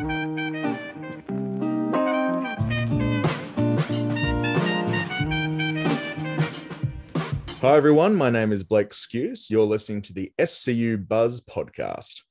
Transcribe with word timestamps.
Hi, 0.00 0.06
everyone. 7.62 8.14
My 8.14 8.30
name 8.30 8.52
is 8.52 8.62
Blake 8.62 8.88
Skuse. 8.90 9.50
You're 9.50 9.64
listening 9.64 10.00
to 10.02 10.14
the 10.14 10.32
SCU 10.38 11.06
Buzz 11.06 11.42
podcast. 11.42 12.22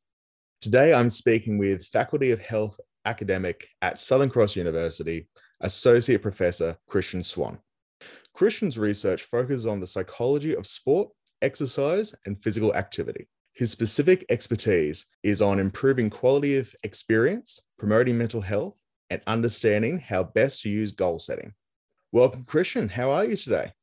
Today, 0.62 0.96
I'm 0.96 1.10
speaking 1.10 1.60
with 1.60 1.86
Faculty 1.86 2.32
of 2.32 2.40
Health 2.40 2.80
academic 3.06 3.68
at 3.84 4.00
Southern 4.00 4.32
Cross 4.32 4.56
University, 4.56 5.28
Associate 5.62 6.20
Professor 6.20 6.76
Christian 6.88 7.22
Swann. 7.22 7.60
Christian's 8.34 8.80
research 8.80 9.26
focuses 9.26 9.68
on 9.68 9.80
the 9.80 9.86
psychology 9.86 10.56
of 10.56 10.66
sport, 10.66 11.10
exercise, 11.44 12.16
and 12.26 12.42
physical 12.44 12.74
activity. 12.74 13.28
His 13.60 13.72
specific 13.72 14.26
expertise 14.30 15.06
is 15.22 15.42
on 15.42 15.60
improving 15.60 16.10
quality 16.10 16.56
of 16.56 16.74
experience, 16.86 17.60
promoting 17.78 18.18
mental 18.18 18.40
health, 18.40 18.78
and 19.10 19.22
understanding 19.28 20.00
how 20.00 20.24
best 20.24 20.62
to 20.62 20.70
use 20.70 20.94
goal 20.94 21.20
setting. 21.20 21.54
Welcome, 22.14 22.46
Christian. 22.46 22.88
How 22.88 23.12
are 23.12 23.26
you 23.26 23.36
today? 23.36 23.74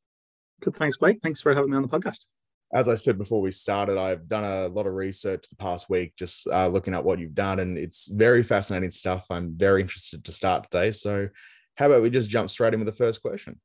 Good. 0.61 0.75
Thanks, 0.75 0.97
Blake. 0.97 1.19
Thanks 1.21 1.41
for 1.41 1.53
having 1.53 1.69
me 1.69 1.77
on 1.77 1.83
the 1.83 1.89
podcast. 1.89 2.25
As 2.73 2.89
I 2.89 2.95
said 2.95 3.19
before 3.19 3.39
we 3.39 3.51
started, 3.51 3.99
I've 3.99 4.27
done 4.27 4.45
a 4.45 4.67
lot 4.67 4.87
of 4.87 4.95
research 4.95 5.45
the 5.47 5.55
past 5.57 5.91
week, 5.91 6.15
just 6.15 6.47
uh, 6.47 6.67
looking 6.67 6.95
at 6.95 7.05
what 7.05 7.19
you've 7.19 7.35
done, 7.35 7.59
and 7.59 7.77
it's 7.77 8.07
very 8.07 8.41
fascinating 8.41 8.89
stuff. 8.89 9.27
I'm 9.29 9.55
very 9.55 9.81
interested 9.81 10.25
to 10.25 10.31
start 10.31 10.63
today. 10.71 10.89
So, 10.89 11.29
how 11.75 11.85
about 11.85 12.01
we 12.01 12.09
just 12.09 12.31
jump 12.31 12.49
straight 12.49 12.73
in 12.73 12.79
with 12.79 12.87
the 12.87 12.93
first 12.93 13.21
question? 13.21 13.61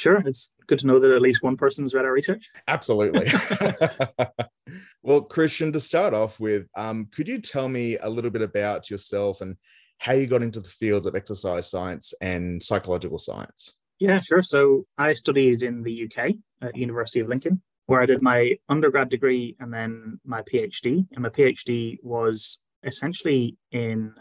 Sure. 0.00 0.22
It's 0.24 0.54
good 0.66 0.78
to 0.78 0.86
know 0.86 0.98
that 0.98 1.10
at 1.12 1.20
least 1.20 1.42
one 1.42 1.58
person's 1.58 1.92
read 1.92 2.06
our 2.06 2.12
research. 2.12 2.48
Absolutely. 2.68 3.30
well, 5.02 5.20
Christian, 5.20 5.74
to 5.74 5.80
start 5.80 6.14
off 6.14 6.40
with, 6.40 6.66
um, 6.74 7.08
could 7.12 7.28
you 7.28 7.38
tell 7.38 7.68
me 7.68 7.98
a 7.98 8.08
little 8.08 8.30
bit 8.30 8.40
about 8.40 8.88
yourself 8.88 9.42
and 9.42 9.56
how 9.98 10.14
you 10.14 10.26
got 10.26 10.42
into 10.42 10.58
the 10.58 10.70
fields 10.70 11.04
of 11.04 11.14
exercise 11.14 11.70
science 11.70 12.14
and 12.22 12.62
psychological 12.62 13.18
science? 13.18 13.74
Yeah, 13.98 14.20
sure. 14.20 14.40
So 14.40 14.86
I 14.96 15.12
studied 15.12 15.62
in 15.62 15.82
the 15.82 16.04
UK 16.04 16.30
at 16.62 16.78
University 16.78 17.20
of 17.20 17.28
Lincoln, 17.28 17.60
where 17.84 18.00
I 18.00 18.06
did 18.06 18.22
my 18.22 18.56
undergrad 18.70 19.10
degree 19.10 19.54
and 19.60 19.70
then 19.70 20.18
my 20.24 20.40
PhD. 20.40 21.06
And 21.12 21.20
my 21.24 21.28
PhD 21.28 21.98
was 22.02 22.64
essentially 22.84 23.58
in 23.70 24.14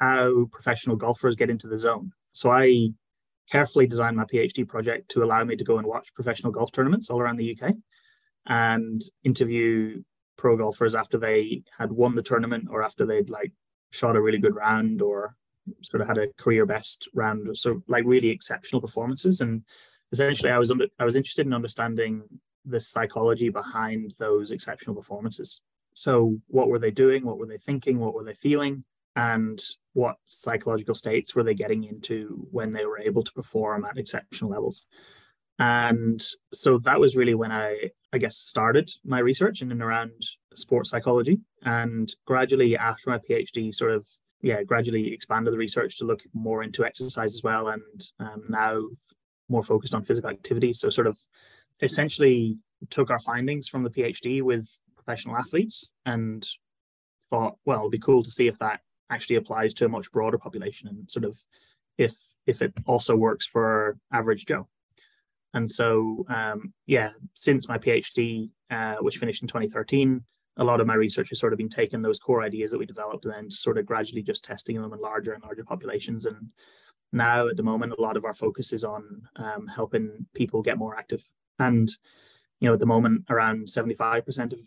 how 0.00 0.46
professional 0.50 0.96
golfers 0.96 1.36
get 1.36 1.50
into 1.50 1.68
the 1.68 1.76
zone. 1.76 2.12
So 2.32 2.50
I 2.50 2.88
carefully 3.50 3.86
designed 3.86 4.16
my 4.16 4.24
PhD 4.24 4.66
project 4.66 5.10
to 5.10 5.22
allow 5.22 5.44
me 5.44 5.56
to 5.56 5.64
go 5.64 5.78
and 5.78 5.86
watch 5.86 6.14
professional 6.14 6.52
golf 6.52 6.72
tournaments 6.72 7.10
all 7.10 7.20
around 7.20 7.36
the 7.36 7.56
UK 7.56 7.74
and 8.46 9.00
interview 9.24 10.02
pro 10.36 10.56
golfers 10.56 10.94
after 10.94 11.18
they 11.18 11.62
had 11.78 11.90
won 11.90 12.14
the 12.14 12.22
tournament 12.22 12.68
or 12.70 12.82
after 12.82 13.06
they'd 13.06 13.30
like 13.30 13.52
shot 13.92 14.16
a 14.16 14.20
really 14.20 14.38
good 14.38 14.54
round 14.54 15.00
or 15.00 15.34
sort 15.82 16.00
of 16.00 16.08
had 16.08 16.18
a 16.18 16.28
career 16.38 16.66
best 16.66 17.08
round, 17.14 17.56
so 17.56 17.82
like 17.88 18.04
really 18.06 18.28
exceptional 18.28 18.80
performances. 18.80 19.40
And 19.40 19.62
essentially, 20.12 20.50
I 20.50 20.58
was 20.58 20.70
under, 20.70 20.86
I 20.98 21.04
was 21.04 21.16
interested 21.16 21.46
in 21.46 21.52
understanding 21.52 22.22
the 22.64 22.80
psychology 22.80 23.48
behind 23.48 24.12
those 24.18 24.50
exceptional 24.50 24.96
performances. 24.96 25.60
So, 25.94 26.36
what 26.48 26.68
were 26.68 26.78
they 26.78 26.90
doing? 26.90 27.24
What 27.24 27.38
were 27.38 27.46
they 27.46 27.58
thinking? 27.58 27.98
What 27.98 28.14
were 28.14 28.24
they 28.24 28.34
feeling? 28.34 28.84
And 29.16 29.60
what 29.94 30.16
psychological 30.26 30.94
states 30.94 31.34
were 31.34 31.42
they 31.42 31.54
getting 31.54 31.84
into 31.84 32.46
when 32.50 32.70
they 32.70 32.84
were 32.84 32.98
able 32.98 33.24
to 33.24 33.32
perform 33.32 33.84
at 33.84 33.98
exceptional 33.98 34.50
levels? 34.50 34.86
And 35.58 36.22
so 36.52 36.78
that 36.80 37.00
was 37.00 37.16
really 37.16 37.34
when 37.34 37.50
I, 37.50 37.90
I 38.12 38.18
guess, 38.18 38.36
started 38.36 38.90
my 39.04 39.20
research 39.20 39.62
in 39.62 39.72
and 39.72 39.82
around 39.82 40.12
sports 40.54 40.90
psychology. 40.90 41.40
And 41.64 42.14
gradually, 42.26 42.76
after 42.76 43.08
my 43.08 43.18
PhD, 43.18 43.74
sort 43.74 43.92
of 43.92 44.06
yeah, 44.42 44.62
gradually 44.62 45.12
expanded 45.12 45.52
the 45.52 45.58
research 45.58 45.96
to 45.98 46.04
look 46.04 46.22
more 46.34 46.62
into 46.62 46.84
exercise 46.84 47.34
as 47.34 47.42
well, 47.42 47.68
and 47.68 48.06
um, 48.20 48.44
now 48.48 48.82
more 49.48 49.62
focused 49.62 49.94
on 49.94 50.04
physical 50.04 50.30
activity. 50.30 50.72
So, 50.74 50.90
sort 50.90 51.06
of 51.06 51.18
essentially 51.80 52.58
took 52.90 53.10
our 53.10 53.18
findings 53.18 53.66
from 53.66 53.82
the 53.82 53.90
PhD 53.90 54.42
with 54.42 54.68
professional 54.94 55.36
athletes 55.36 55.92
and 56.04 56.46
thought, 57.30 57.56
well, 57.64 57.80
it'd 57.80 57.92
be 57.92 57.98
cool 57.98 58.22
to 58.22 58.30
see 58.30 58.46
if 58.46 58.58
that 58.58 58.80
actually 59.10 59.36
applies 59.36 59.74
to 59.74 59.86
a 59.86 59.88
much 59.88 60.10
broader 60.12 60.38
population 60.38 60.88
and 60.88 61.10
sort 61.10 61.24
of 61.24 61.42
if 61.98 62.14
if 62.46 62.62
it 62.62 62.72
also 62.86 63.16
works 63.16 63.46
for 63.46 63.98
average 64.12 64.46
Joe. 64.46 64.68
And 65.54 65.70
so, 65.70 66.26
um, 66.28 66.74
yeah, 66.86 67.12
since 67.32 67.66
my 67.66 67.78
PhD, 67.78 68.50
uh, 68.70 68.96
which 69.00 69.16
finished 69.16 69.42
in 69.42 69.48
2013, 69.48 70.22
a 70.58 70.64
lot 70.64 70.80
of 70.80 70.86
my 70.86 70.94
research 70.94 71.30
has 71.30 71.38
sort 71.38 71.52
of 71.52 71.56
been 71.56 71.68
taking 71.68 72.02
those 72.02 72.18
core 72.18 72.42
ideas 72.42 72.70
that 72.70 72.78
we 72.78 72.86
developed 72.86 73.24
and 73.24 73.32
then 73.32 73.50
sort 73.50 73.78
of 73.78 73.86
gradually 73.86 74.22
just 74.22 74.44
testing 74.44 74.80
them 74.80 74.92
in 74.92 75.00
larger 75.00 75.32
and 75.32 75.42
larger 75.42 75.64
populations. 75.64 76.26
And 76.26 76.48
now 77.12 77.48
at 77.48 77.56
the 77.56 77.62
moment, 77.62 77.94
a 77.98 78.02
lot 78.02 78.16
of 78.16 78.24
our 78.24 78.34
focus 78.34 78.72
is 78.72 78.84
on 78.84 79.28
um, 79.36 79.66
helping 79.66 80.26
people 80.34 80.62
get 80.62 80.78
more 80.78 80.96
active. 80.96 81.24
And, 81.58 81.90
you 82.60 82.68
know, 82.68 82.74
at 82.74 82.80
the 82.80 82.86
moment, 82.86 83.24
around 83.30 83.66
75% 83.66 84.52
of 84.52 84.60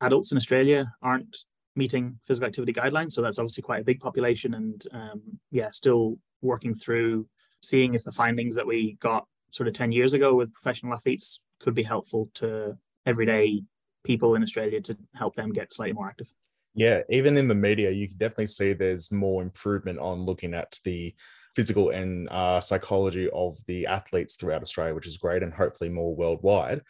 adults 0.00 0.32
in 0.32 0.36
Australia 0.36 0.92
aren't 1.02 1.36
meeting 1.76 2.18
physical 2.26 2.46
activity 2.46 2.72
guidelines. 2.72 3.12
So 3.12 3.22
that's 3.22 3.38
obviously 3.38 3.62
quite 3.62 3.80
a 3.80 3.84
big 3.84 4.00
population. 4.00 4.54
And 4.54 4.86
um, 4.92 5.22
yeah, 5.50 5.70
still 5.70 6.18
working 6.40 6.74
through 6.74 7.26
seeing 7.62 7.94
if 7.94 8.04
the 8.04 8.12
findings 8.12 8.56
that 8.56 8.66
we 8.66 8.96
got 9.00 9.26
sort 9.50 9.68
of 9.68 9.74
10 9.74 9.92
years 9.92 10.14
ago 10.14 10.34
with 10.34 10.52
professional 10.52 10.92
athletes 10.92 11.42
could 11.60 11.74
be 11.74 11.82
helpful 11.82 12.28
to 12.34 12.76
everyday 13.06 13.62
people 14.04 14.34
in 14.34 14.42
Australia 14.42 14.80
to 14.80 14.96
help 15.14 15.34
them 15.34 15.52
get 15.52 15.72
slightly 15.72 15.92
more 15.92 16.08
active. 16.08 16.26
Yeah, 16.74 17.02
even 17.10 17.36
in 17.36 17.48
the 17.48 17.54
media, 17.54 17.90
you 17.90 18.08
can 18.08 18.16
definitely 18.16 18.46
see 18.46 18.72
there's 18.72 19.12
more 19.12 19.42
improvement 19.42 19.98
on 19.98 20.24
looking 20.24 20.54
at 20.54 20.78
the 20.84 21.14
physical 21.54 21.90
and 21.90 22.28
uh, 22.30 22.60
psychology 22.60 23.28
of 23.30 23.58
the 23.66 23.86
athletes 23.86 24.36
throughout 24.36 24.62
Australia, 24.62 24.94
which 24.94 25.06
is 25.06 25.18
great, 25.18 25.42
and 25.42 25.52
hopefully 25.52 25.90
more 25.90 26.14
worldwide. 26.16 26.80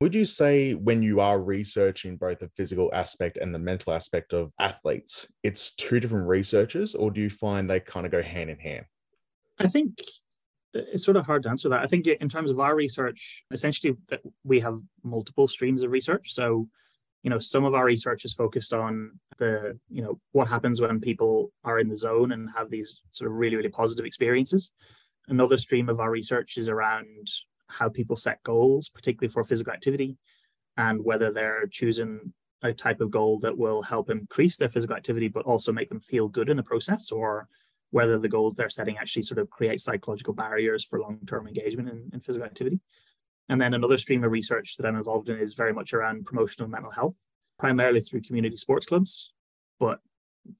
Would 0.00 0.14
you 0.14 0.24
say 0.24 0.72
when 0.72 1.02
you 1.02 1.20
are 1.20 1.38
researching 1.38 2.16
both 2.16 2.38
the 2.38 2.48
physical 2.56 2.90
aspect 2.94 3.36
and 3.36 3.54
the 3.54 3.58
mental 3.58 3.92
aspect 3.92 4.32
of 4.32 4.50
athletes, 4.58 5.26
it's 5.42 5.74
two 5.74 6.00
different 6.00 6.26
researchers, 6.26 6.94
or 6.94 7.10
do 7.10 7.20
you 7.20 7.28
find 7.28 7.68
they 7.68 7.80
kind 7.80 8.06
of 8.06 8.12
go 8.12 8.22
hand 8.22 8.48
in 8.48 8.58
hand? 8.58 8.86
I 9.58 9.66
think 9.66 10.00
uh, 10.74 10.80
it's 10.94 11.04
sort 11.04 11.18
of 11.18 11.26
hard 11.26 11.42
to 11.42 11.50
answer 11.50 11.68
that. 11.68 11.82
I 11.82 11.86
think 11.86 12.06
in 12.06 12.30
terms 12.30 12.50
of 12.50 12.58
our 12.60 12.74
research, 12.74 13.44
essentially 13.50 13.94
that 14.08 14.20
we 14.42 14.60
have 14.60 14.78
multiple 15.04 15.46
streams 15.46 15.82
of 15.82 15.90
research. 15.90 16.32
So, 16.32 16.66
you 17.22 17.28
know, 17.28 17.38
some 17.38 17.66
of 17.66 17.74
our 17.74 17.84
research 17.84 18.24
is 18.24 18.32
focused 18.32 18.72
on 18.72 19.20
the, 19.36 19.78
you 19.90 20.00
know, 20.00 20.18
what 20.32 20.48
happens 20.48 20.80
when 20.80 21.00
people 21.00 21.52
are 21.62 21.78
in 21.78 21.90
the 21.90 21.96
zone 21.98 22.32
and 22.32 22.48
have 22.56 22.70
these 22.70 23.02
sort 23.10 23.30
of 23.30 23.36
really, 23.36 23.56
really 23.56 23.68
positive 23.68 24.06
experiences. 24.06 24.70
Another 25.28 25.58
stream 25.58 25.90
of 25.90 26.00
our 26.00 26.10
research 26.10 26.56
is 26.56 26.70
around 26.70 27.28
how 27.70 27.88
people 27.88 28.16
set 28.16 28.42
goals, 28.42 28.88
particularly 28.88 29.30
for 29.30 29.44
physical 29.44 29.72
activity, 29.72 30.16
and 30.76 31.04
whether 31.04 31.32
they're 31.32 31.66
choosing 31.70 32.32
a 32.62 32.72
type 32.72 33.00
of 33.00 33.10
goal 33.10 33.38
that 33.40 33.56
will 33.56 33.82
help 33.82 34.10
increase 34.10 34.56
their 34.56 34.68
physical 34.68 34.96
activity, 34.96 35.28
but 35.28 35.46
also 35.46 35.72
make 35.72 35.88
them 35.88 36.00
feel 36.00 36.28
good 36.28 36.50
in 36.50 36.56
the 36.56 36.62
process, 36.62 37.10
or 37.10 37.48
whether 37.90 38.18
the 38.18 38.28
goals 38.28 38.54
they're 38.54 38.68
setting 38.68 38.98
actually 38.98 39.22
sort 39.22 39.38
of 39.38 39.50
create 39.50 39.80
psychological 39.80 40.34
barriers 40.34 40.84
for 40.84 41.00
long-term 41.00 41.46
engagement 41.46 41.88
in, 41.88 42.10
in, 42.12 42.20
physical 42.20 42.46
activity. 42.46 42.78
And 43.48 43.60
then 43.60 43.74
another 43.74 43.96
stream 43.96 44.22
of 44.22 44.30
research 44.30 44.76
that 44.76 44.86
I'm 44.86 44.96
involved 44.96 45.28
in 45.28 45.38
is 45.38 45.54
very 45.54 45.72
much 45.72 45.92
around 45.92 46.24
promotion 46.24 46.62
of 46.62 46.70
mental 46.70 46.92
health, 46.92 47.16
primarily 47.58 48.00
through 48.00 48.20
community 48.20 48.56
sports 48.56 48.86
clubs, 48.86 49.32
but 49.80 49.98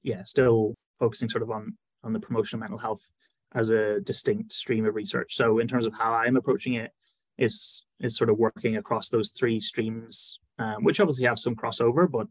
yeah, 0.03 0.23
still 0.23 0.75
focusing 0.99 1.29
sort 1.29 1.43
of 1.43 1.51
on 1.51 1.77
on 2.03 2.13
the 2.13 2.19
promotion 2.19 2.57
of 2.57 2.61
mental 2.61 2.79
health 2.79 3.11
as 3.53 3.69
a 3.69 3.99
distinct 4.01 4.51
stream 4.51 4.85
of 4.85 4.95
research. 4.95 5.35
So 5.35 5.59
in 5.59 5.67
terms 5.67 5.85
of 5.85 5.93
how 5.93 6.13
I'm 6.13 6.37
approaching 6.37 6.75
it, 6.75 6.91
is 7.37 7.85
is 7.99 8.15
sort 8.15 8.29
of 8.29 8.37
working 8.37 8.77
across 8.77 9.09
those 9.09 9.29
three 9.29 9.59
streams, 9.59 10.39
um, 10.59 10.83
which 10.83 10.99
obviously 10.99 11.25
have 11.25 11.39
some 11.39 11.55
crossover, 11.55 12.09
but 12.09 12.27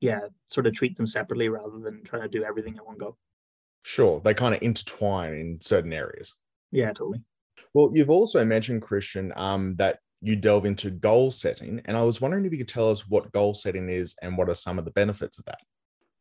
yeah, 0.00 0.20
sort 0.46 0.66
of 0.66 0.72
treat 0.72 0.96
them 0.96 1.06
separately 1.06 1.48
rather 1.48 1.78
than 1.78 2.02
trying 2.04 2.22
to 2.22 2.28
do 2.28 2.44
everything 2.44 2.74
in 2.74 2.80
one 2.80 2.98
go. 2.98 3.16
Sure, 3.82 4.20
they 4.20 4.34
kind 4.34 4.54
of 4.54 4.62
intertwine 4.62 5.34
in 5.34 5.60
certain 5.60 5.92
areas. 5.92 6.34
Yeah, 6.70 6.88
totally. 6.88 7.22
Well, 7.74 7.90
you've 7.92 8.10
also 8.10 8.44
mentioned, 8.44 8.82
Christian, 8.82 9.32
um, 9.36 9.76
that 9.76 9.98
you 10.22 10.36
delve 10.36 10.66
into 10.66 10.90
goal 10.90 11.30
setting. 11.30 11.80
And 11.86 11.96
I 11.96 12.02
was 12.02 12.20
wondering 12.20 12.44
if 12.44 12.52
you 12.52 12.58
could 12.58 12.68
tell 12.68 12.90
us 12.90 13.08
what 13.08 13.32
goal 13.32 13.54
setting 13.54 13.88
is 13.88 14.14
and 14.22 14.36
what 14.36 14.48
are 14.48 14.54
some 14.54 14.78
of 14.78 14.84
the 14.84 14.90
benefits 14.90 15.38
of 15.38 15.44
that. 15.46 15.60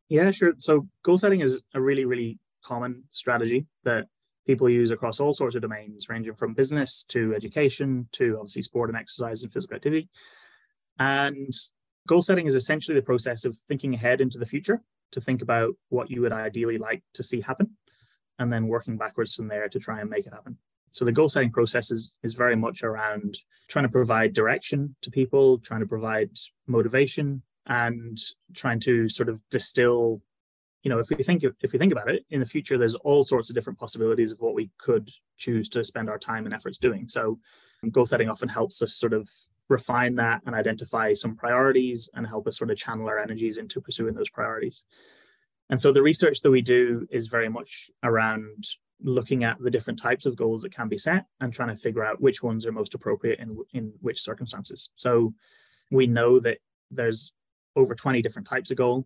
Yeah, 0.08 0.32
sure. 0.32 0.54
So, 0.58 0.88
goal 1.04 1.18
setting 1.18 1.42
is 1.42 1.62
a 1.74 1.82
really, 1.82 2.06
really 2.06 2.40
common 2.64 3.04
strategy 3.12 3.68
that 3.84 4.06
people 4.50 4.68
use 4.68 4.90
across 4.90 5.20
all 5.20 5.32
sorts 5.32 5.56
of 5.56 5.62
domains, 5.62 6.10
ranging 6.10 6.34
from 6.34 6.56
business 6.56 7.06
to 7.08 7.36
education 7.36 8.08
to 8.12 8.36
obviously 8.40 8.64
sport 8.64 8.90
and 8.90 8.98
exercise 8.98 9.44
and 9.44 9.54
physical 9.54 9.76
activity. 9.76 10.10
And 10.98 11.54
goal 12.08 12.24
setting 12.24 12.48
is 12.48 12.56
essentially 12.56 12.96
the 12.96 13.06
process 13.06 13.46
of 13.46 13.56
thinking 13.56 13.94
ahead 13.94 14.22
into 14.22 14.40
the 14.40 14.48
future 14.48 14.82
to 15.12 15.22
think 15.22 15.44
about 15.44 15.76
what 15.90 16.10
you 16.10 16.22
would 16.22 16.32
ideally 16.32 16.80
like 16.80 17.04
to 17.14 17.22
see 17.22 17.42
happen 17.42 17.78
and 18.40 18.52
then 18.52 18.66
working 18.66 18.98
backwards 18.98 19.36
from 19.36 19.50
there 19.50 19.70
to 19.70 19.78
try 19.78 20.02
and 20.02 20.10
make 20.10 20.26
it 20.26 20.34
happen. 20.34 20.58
So 20.94 21.06
the 21.06 21.12
goal 21.12 21.30
setting 21.30 21.52
process 21.52 21.92
is, 21.92 22.18
is 22.24 22.34
very 22.34 22.56
much 22.56 22.82
around 22.82 23.36
trying 23.68 23.86
to 23.86 23.92
provide 23.92 24.34
direction 24.34 24.96
to 25.04 25.12
people, 25.12 25.60
trying 25.60 25.82
to 25.82 25.86
provide 25.86 26.32
motivation, 26.66 27.44
and 27.68 28.18
trying 28.56 28.80
to 28.80 29.08
sort 29.10 29.30
of 29.30 29.40
distill 29.52 30.24
you 30.84 30.90
know, 30.90 31.00
if 31.00 31.10
we 31.10 31.24
think 31.24 31.44
if 31.44 31.74
we 31.74 31.80
think 31.80 31.92
about 31.92 32.10
it, 32.10 32.26
in 32.30 32.40
the 32.40 32.46
future, 32.46 32.78
there's 32.78 32.96
all 32.96 33.24
sorts 33.24 33.50
of 33.50 33.56
different 33.56 33.80
possibilities 33.80 34.32
of 34.32 34.40
what 34.40 34.54
we 34.54 34.70
could 34.78 35.10
choose 35.38 35.68
to 35.70 35.84
spend 35.84 36.10
our 36.10 36.18
time 36.18 36.46
and 36.46 36.54
efforts 36.54 36.78
doing. 36.78 37.08
So, 37.08 37.40
um, 37.84 37.90
goal 37.90 38.06
setting 38.06 38.30
often 38.30 38.50
helps 38.50 38.82
us 38.82 38.96
sort 38.96 39.14
of 39.14 39.30
refine 39.68 40.16
that 40.16 40.42
and 40.46 40.56
identify 40.56 41.14
some 41.14 41.36
priorities 41.36 42.10
and 42.14 42.26
help 42.26 42.48
us 42.48 42.58
sort 42.58 42.72
of 42.72 42.78
channel 42.78 43.08
our 43.08 43.20
energies 43.20 43.58
into 43.58 43.82
pursuing 43.82 44.16
those 44.16 44.30
priorities. 44.30 44.84
And 45.70 45.80
so, 45.80 45.92
the 45.92 46.02
research 46.02 46.42
that 46.42 46.52
we 46.52 46.62
do 46.62 47.06
is 47.12 47.28
very 47.28 47.50
much 47.50 47.92
around 48.04 48.64
looking 49.02 49.44
at 49.44 49.58
the 49.60 49.72
different 49.72 50.00
types 50.00 50.26
of 50.26 50.36
goals 50.36 50.62
that 50.62 50.74
can 50.74 50.88
be 50.88 50.98
set 50.98 51.26
and 51.40 51.54
trying 51.54 51.70
to 51.70 51.76
figure 51.76 52.06
out 52.06 52.22
which 52.22 52.42
ones 52.42 52.66
are 52.66 52.72
most 52.72 52.96
appropriate 52.96 53.40
in 53.40 53.58
in 53.74 53.94
which 54.00 54.22
circumstances. 54.22 54.92
So, 54.96 55.34
we 55.92 56.08
know 56.08 56.40
that 56.40 56.60
there's 56.90 57.34
over 57.76 57.96
20 57.96 58.22
different 58.22 58.48
types 58.48 58.72
of 58.72 58.78
goal 58.78 59.06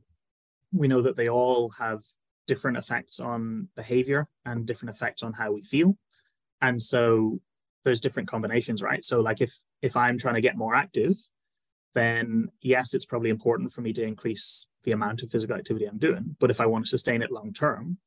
we 0.73 0.87
know 0.87 1.01
that 1.01 1.15
they 1.15 1.29
all 1.29 1.69
have 1.77 2.01
different 2.47 2.77
effects 2.77 3.19
on 3.19 3.69
behavior 3.75 4.27
and 4.45 4.65
different 4.65 4.93
effects 4.93 5.23
on 5.23 5.33
how 5.33 5.51
we 5.51 5.63
feel. 5.63 5.97
And 6.61 6.81
so 6.81 7.39
there's 7.83 8.01
different 8.01 8.29
combinations 8.29 8.81
right? 8.81 9.03
So 9.03 9.21
like 9.21 9.41
if 9.41 9.53
if 9.81 9.95
i'm 9.97 10.17
trying 10.17 10.35
to 10.35 10.41
get 10.41 10.57
more 10.57 10.73
active 10.73 11.15
then 11.93 12.47
yes 12.61 12.95
it's 12.95 13.05
probably 13.05 13.29
important 13.29 13.71
for 13.71 13.81
me 13.81 13.93
to 13.93 14.03
increase 14.03 14.67
the 14.83 14.91
amount 14.91 15.21
of 15.21 15.29
physical 15.29 15.55
activity 15.55 15.85
i'm 15.85 15.99
doing. 15.99 16.35
But 16.39 16.49
if 16.49 16.59
i 16.59 16.65
want 16.65 16.85
to 16.85 16.89
sustain 16.89 17.21
it 17.21 17.31
long 17.31 17.53
term 17.53 17.97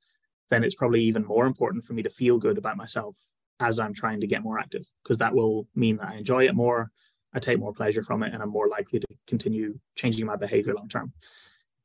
then 0.49 0.65
it's 0.65 0.75
probably 0.75 1.03
even 1.03 1.25
more 1.25 1.47
important 1.47 1.85
for 1.85 1.93
me 1.93 2.03
to 2.03 2.11
feel 2.11 2.39
good 2.39 2.59
about 2.59 2.77
myself 2.77 3.17
as 3.61 3.79
i'm 3.79 3.95
trying 3.95 4.21
to 4.21 4.27
get 4.27 4.43
more 4.43 4.59
active 4.59 4.85
because 5.03 5.19
that 5.19 5.35
will 5.35 5.69
mean 5.75 5.97
that 5.97 6.09
i 6.09 6.15
enjoy 6.17 6.45
it 6.45 6.55
more 6.55 6.91
i 7.35 7.39
take 7.39 7.59
more 7.59 7.73
pleasure 7.73 8.03
from 8.03 8.23
it 8.23 8.33
and 8.33 8.43
i'm 8.43 8.51
more 8.51 8.69
likely 8.69 8.99
to 8.99 9.07
continue 9.27 9.79
changing 9.95 10.27
my 10.27 10.37
behavior 10.37 10.75
long 10.75 10.89
term 10.89 11.13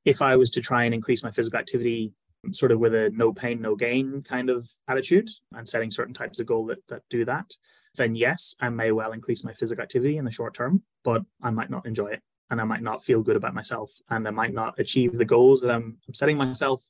if 0.06 0.22
I 0.22 0.36
was 0.36 0.50
to 0.52 0.62
try 0.62 0.84
and 0.86 0.94
increase 0.94 1.24
my 1.24 1.32
physical 1.32 1.60
activity 1.60 2.14
sort 2.52 2.72
of 2.72 2.80
with 2.80 2.96
a 2.96 3.12
no 3.12 3.32
pain, 3.32 3.62
no 3.62 3.76
gain 3.76 4.24
kind 4.24 4.50
of 4.50 4.68
attitude 4.88 5.30
and 5.54 5.68
setting 5.68 5.92
certain 5.92 6.14
types 6.14 6.40
of 6.40 6.48
goal 6.48 6.66
that, 6.68 6.80
that 6.88 7.04
do 7.10 7.24
that, 7.26 7.52
then 7.96 8.16
yes, 8.16 8.56
I 8.60 8.70
may 8.70 8.92
well 8.92 9.12
increase 9.12 9.44
my 9.44 9.54
physical 9.54 9.84
activity 9.84 10.18
in 10.18 10.26
the 10.26 10.32
short 10.32 10.54
term, 10.54 10.82
but 11.04 11.24
I 11.42 11.52
might 11.52 11.70
not 11.70 11.86
enjoy 11.86 12.08
it 12.08 12.22
and 12.50 12.60
I 12.60 12.64
might 12.64 12.82
not 12.82 13.04
feel 13.04 13.22
good 13.22 13.36
about 13.36 13.54
myself 13.54 13.92
and 14.10 14.28
I 14.28 14.32
might 14.32 14.54
not 14.54 14.80
achieve 14.80 15.14
the 15.14 15.26
goals 15.26 15.62
that 15.62 15.72
I'm, 15.72 15.98
I'm 16.08 16.14
setting 16.14 16.38
myself. 16.38 16.82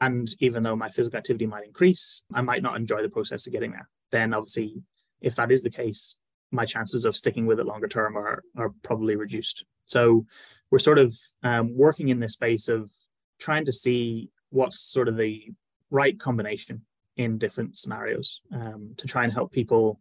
And 0.00 0.28
even 0.40 0.62
though 0.62 0.76
my 0.76 0.90
physical 0.90 1.18
activity 1.18 1.46
might 1.46 1.64
increase, 1.64 2.22
I 2.32 2.42
might 2.42 2.62
not 2.62 2.76
enjoy 2.76 3.02
the 3.02 3.08
process 3.08 3.46
of 3.46 3.52
getting 3.52 3.72
there. 3.72 3.88
Then 4.10 4.34
obviously, 4.34 4.82
if 5.20 5.36
that 5.36 5.52
is 5.52 5.62
the 5.62 5.70
case, 5.70 6.18
my 6.50 6.64
chances 6.64 7.04
of 7.04 7.16
sticking 7.16 7.46
with 7.46 7.60
it 7.60 7.66
longer 7.66 7.88
term 7.88 8.16
are, 8.16 8.42
are 8.56 8.72
probably 8.82 9.16
reduced. 9.16 9.64
So 9.84 10.26
we're 10.70 10.78
sort 10.78 10.98
of 10.98 11.14
um, 11.42 11.76
working 11.76 12.08
in 12.08 12.20
this 12.20 12.34
space 12.34 12.68
of 12.68 12.90
trying 13.38 13.64
to 13.66 13.72
see 13.72 14.30
what's 14.50 14.80
sort 14.80 15.08
of 15.08 15.16
the 15.16 15.50
right 15.90 16.18
combination 16.18 16.82
in 17.16 17.38
different 17.38 17.76
scenarios 17.76 18.40
um, 18.52 18.94
to 18.96 19.06
try 19.06 19.24
and 19.24 19.32
help 19.32 19.52
people 19.52 20.00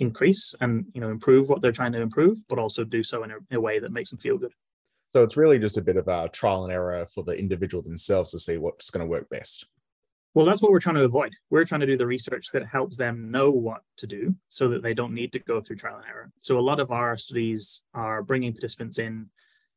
increase 0.00 0.54
and 0.60 0.86
you 0.92 1.00
know 1.00 1.10
improve 1.10 1.48
what 1.48 1.60
they're 1.60 1.72
trying 1.72 1.92
to 1.92 2.00
improve 2.00 2.38
but 2.48 2.58
also 2.58 2.84
do 2.84 3.02
so 3.02 3.22
in 3.22 3.30
a, 3.30 3.36
in 3.50 3.56
a, 3.56 3.60
way 3.60 3.78
that 3.78 3.92
makes 3.92 4.10
them 4.10 4.18
feel 4.18 4.36
good. 4.36 4.52
So 5.10 5.22
it's 5.22 5.36
really 5.36 5.58
just 5.60 5.76
a 5.76 5.82
bit 5.82 5.96
of 5.96 6.08
a 6.08 6.28
trial 6.28 6.64
and 6.64 6.72
error 6.72 7.06
for 7.06 7.22
the 7.22 7.32
individual 7.32 7.82
themselves 7.82 8.32
to 8.32 8.40
see 8.40 8.56
what's 8.58 8.90
going 8.90 9.06
to 9.06 9.10
work 9.10 9.28
best. 9.28 9.66
Well 10.34 10.46
that's 10.46 10.60
what 10.60 10.72
we're 10.72 10.80
trying 10.80 10.96
to 10.96 11.04
avoid. 11.04 11.32
We're 11.50 11.64
trying 11.64 11.82
to 11.82 11.86
do 11.86 11.96
the 11.96 12.06
research 12.06 12.48
that 12.52 12.66
helps 12.66 12.96
them 12.96 13.30
know 13.30 13.50
what 13.50 13.82
to 13.98 14.06
do 14.06 14.34
so 14.48 14.68
that 14.68 14.82
they 14.82 14.94
don't 14.94 15.14
need 15.14 15.32
to 15.34 15.38
go 15.38 15.60
through 15.60 15.76
trial 15.76 15.96
and 15.96 16.06
error. 16.06 16.32
So 16.38 16.58
a 16.58 16.60
lot 16.60 16.80
of 16.80 16.90
our 16.90 17.16
studies 17.16 17.84
are 17.94 18.22
bringing 18.22 18.52
participants 18.52 18.98
in 18.98 19.30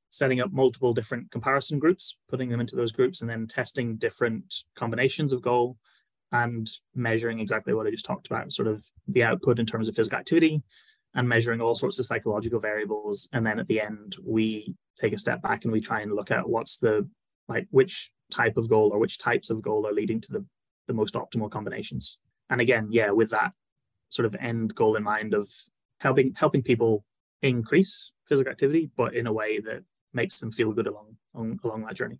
setting 0.09 0.39
up 0.39 0.51
multiple 0.51 0.93
different 0.93 1.31
comparison 1.31 1.79
groups, 1.79 2.17
putting 2.29 2.49
them 2.49 2.59
into 2.59 2.75
those 2.75 2.91
groups, 2.91 3.21
and 3.21 3.29
then 3.29 3.47
testing 3.47 3.97
different 3.97 4.53
combinations 4.75 5.33
of 5.33 5.41
goal 5.41 5.77
and 6.31 6.67
measuring 6.95 7.39
exactly 7.39 7.73
what 7.73 7.87
I 7.87 7.91
just 7.91 8.05
talked 8.05 8.27
about, 8.27 8.51
sort 8.51 8.67
of 8.67 8.83
the 9.07 9.23
output 9.23 9.59
in 9.59 9.65
terms 9.65 9.87
of 9.87 9.95
physical 9.95 10.19
activity 10.19 10.61
and 11.15 11.27
measuring 11.27 11.61
all 11.61 11.75
sorts 11.75 11.99
of 11.99 12.05
psychological 12.05 12.59
variables. 12.59 13.27
And 13.33 13.45
then 13.45 13.59
at 13.59 13.67
the 13.67 13.81
end, 13.81 14.15
we 14.25 14.75
take 14.99 15.13
a 15.13 15.17
step 15.17 15.41
back 15.41 15.63
and 15.63 15.71
we 15.71 15.79
try 15.79 16.01
and 16.01 16.13
look 16.13 16.31
at 16.31 16.49
what's 16.49 16.77
the 16.77 17.07
like 17.47 17.67
which 17.71 18.11
type 18.31 18.57
of 18.57 18.69
goal 18.69 18.91
or 18.93 18.99
which 18.99 19.19
types 19.19 19.49
of 19.49 19.61
goal 19.61 19.87
are 19.87 19.93
leading 19.93 20.19
to 20.19 20.31
the, 20.33 20.45
the 20.87 20.93
most 20.93 21.13
optimal 21.13 21.49
combinations. 21.49 22.19
And 22.49 22.59
again, 22.59 22.89
yeah, 22.91 23.11
with 23.11 23.29
that 23.31 23.53
sort 24.09 24.25
of 24.25 24.35
end 24.39 24.75
goal 24.75 24.95
in 24.95 25.03
mind 25.03 25.33
of 25.33 25.49
helping 25.99 26.33
helping 26.35 26.61
people 26.61 27.05
increase 27.41 28.13
physical 28.27 28.51
activity, 28.51 28.89
but 28.97 29.15
in 29.15 29.27
a 29.27 29.33
way 29.33 29.59
that 29.59 29.83
makes 30.17 30.39
them 30.41 30.51
feel 30.51 30.73
good 30.73 30.87
along 30.87 31.15
along, 31.33 31.59
along 31.63 31.83
that 31.85 31.95
journey. 31.95 32.19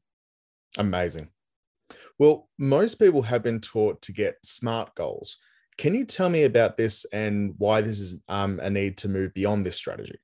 Amazing. 0.78 1.28
Well, 2.20 2.50
most 2.58 2.96
people 2.96 3.24
have 3.24 3.44
been 3.44 3.60
taught 3.60 4.02
to 4.04 4.12
get 4.12 4.38
SMART 4.44 4.96
goals. 4.96 5.38
Can 5.78 5.94
you 5.94 6.06
tell 6.06 6.30
me 6.30 6.44
about 6.44 6.78
this 6.78 7.06
and 7.12 7.54
why 7.58 7.82
this 7.82 8.00
is 8.00 8.18
um, 8.28 8.60
a 8.62 8.70
need 8.70 8.98
to 9.00 9.08
move 9.08 9.34
beyond 9.34 9.66
this 9.66 9.76
strategy? 9.76 10.20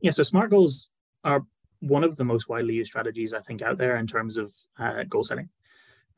Yeah, 0.00 0.12
so 0.12 0.22
SMART 0.22 0.50
goals 0.50 0.88
are 1.24 1.42
one 1.80 2.04
of 2.04 2.16
the 2.16 2.24
most 2.24 2.48
widely 2.48 2.74
used 2.74 2.90
strategies 2.90 3.34
I 3.34 3.40
think 3.40 3.62
out 3.62 3.78
there 3.78 3.96
in 3.96 4.06
terms 4.06 4.36
of 4.36 4.54
uh, 4.78 5.04
goal 5.04 5.22
setting. 5.22 5.48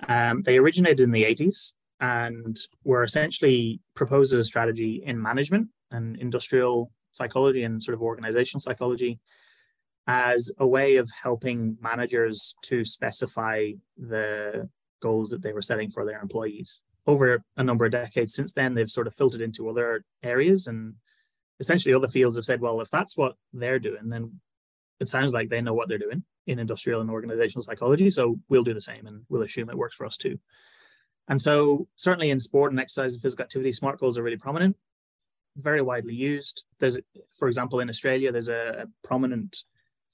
Um, 0.09 0.43
they 0.43 0.59
originated 0.59 1.01
in 1.01 1.13
the 1.13 1.25
80s 1.25 1.73
and 2.01 2.57
were 2.85 3.05
essentially 3.05 3.81
proposed 3.95 4.35
as 4.35 4.41
a 4.41 4.45
strategy 4.45 5.03
in 5.05 5.21
management 5.21 5.69
and 5.91 6.17
industrial 6.17 6.91
psychology 7.13 7.63
and 7.65 7.83
sort 7.83 7.95
of 7.95 8.03
organizational 8.03 8.61
psychology 8.61 9.21
as 10.07 10.53
a 10.59 10.67
way 10.67 10.97
of 10.97 11.11
helping 11.23 11.77
managers 11.81 12.57
to 12.63 12.85
specify 12.85 13.71
the 13.97 14.69
goals 15.01 15.31
that 15.31 15.43
they 15.43 15.53
were 15.53 15.63
setting 15.63 15.91
for 15.91 16.05
their 16.05 16.21
employees. 16.21 16.83
Over 17.07 17.43
a 17.57 17.65
number 17.65 17.85
of 17.85 17.93
decades 17.93 18.35
since 18.35 18.53
then, 18.53 18.75
they've 18.75 18.91
sort 18.91 19.07
of 19.07 19.15
filtered 19.15 19.41
into 19.41 19.69
other 19.69 20.05
areas 20.23 20.67
and 20.67 20.95
essentially 21.61 21.95
other 21.95 22.09
fields 22.09 22.37
have 22.37 22.45
said, 22.45 22.61
well, 22.61 22.81
if 22.81 22.91
that's 22.91 23.17
what 23.17 23.35
they're 23.53 23.79
doing, 23.79 24.09
then 24.09 24.41
it 25.01 25.09
sounds 25.09 25.33
like 25.33 25.49
they 25.49 25.61
know 25.61 25.75
what 25.75 25.89
they're 25.89 25.99
doing 25.99 26.25
in 26.47 26.59
industrial 26.59 27.01
and 27.01 27.11
organizational 27.11 27.63
psychology. 27.63 28.11
So 28.11 28.39
we'll 28.49 28.65
do 28.65 28.75
the 28.75 28.81
same 28.81 29.07
and 29.07 29.23
we'll 29.29 29.43
assume 29.43 29.71
it 29.71 29.79
works 29.79 29.97
for 29.97 30.07
us 30.07 30.17
too. 30.17 30.39
And 31.29 31.41
so, 31.41 31.87
certainly 31.97 32.31
in 32.31 32.41
sport 32.41 32.73
and 32.73 32.81
exercise 32.81 33.15
and 33.15 33.23
physical 33.23 33.45
activity, 33.45 33.71
SMART 33.71 34.01
goals 34.01 34.19
are 34.19 34.25
really 34.25 34.37
prominent, 34.37 34.77
very 35.57 35.81
widely 35.81 36.15
used. 36.15 36.65
There's, 36.81 36.99
for 37.31 37.47
example, 37.47 37.79
in 37.79 37.89
Australia, 37.89 38.33
there's 38.33 38.49
a, 38.49 38.85
a 38.85 39.07
prominent 39.07 39.57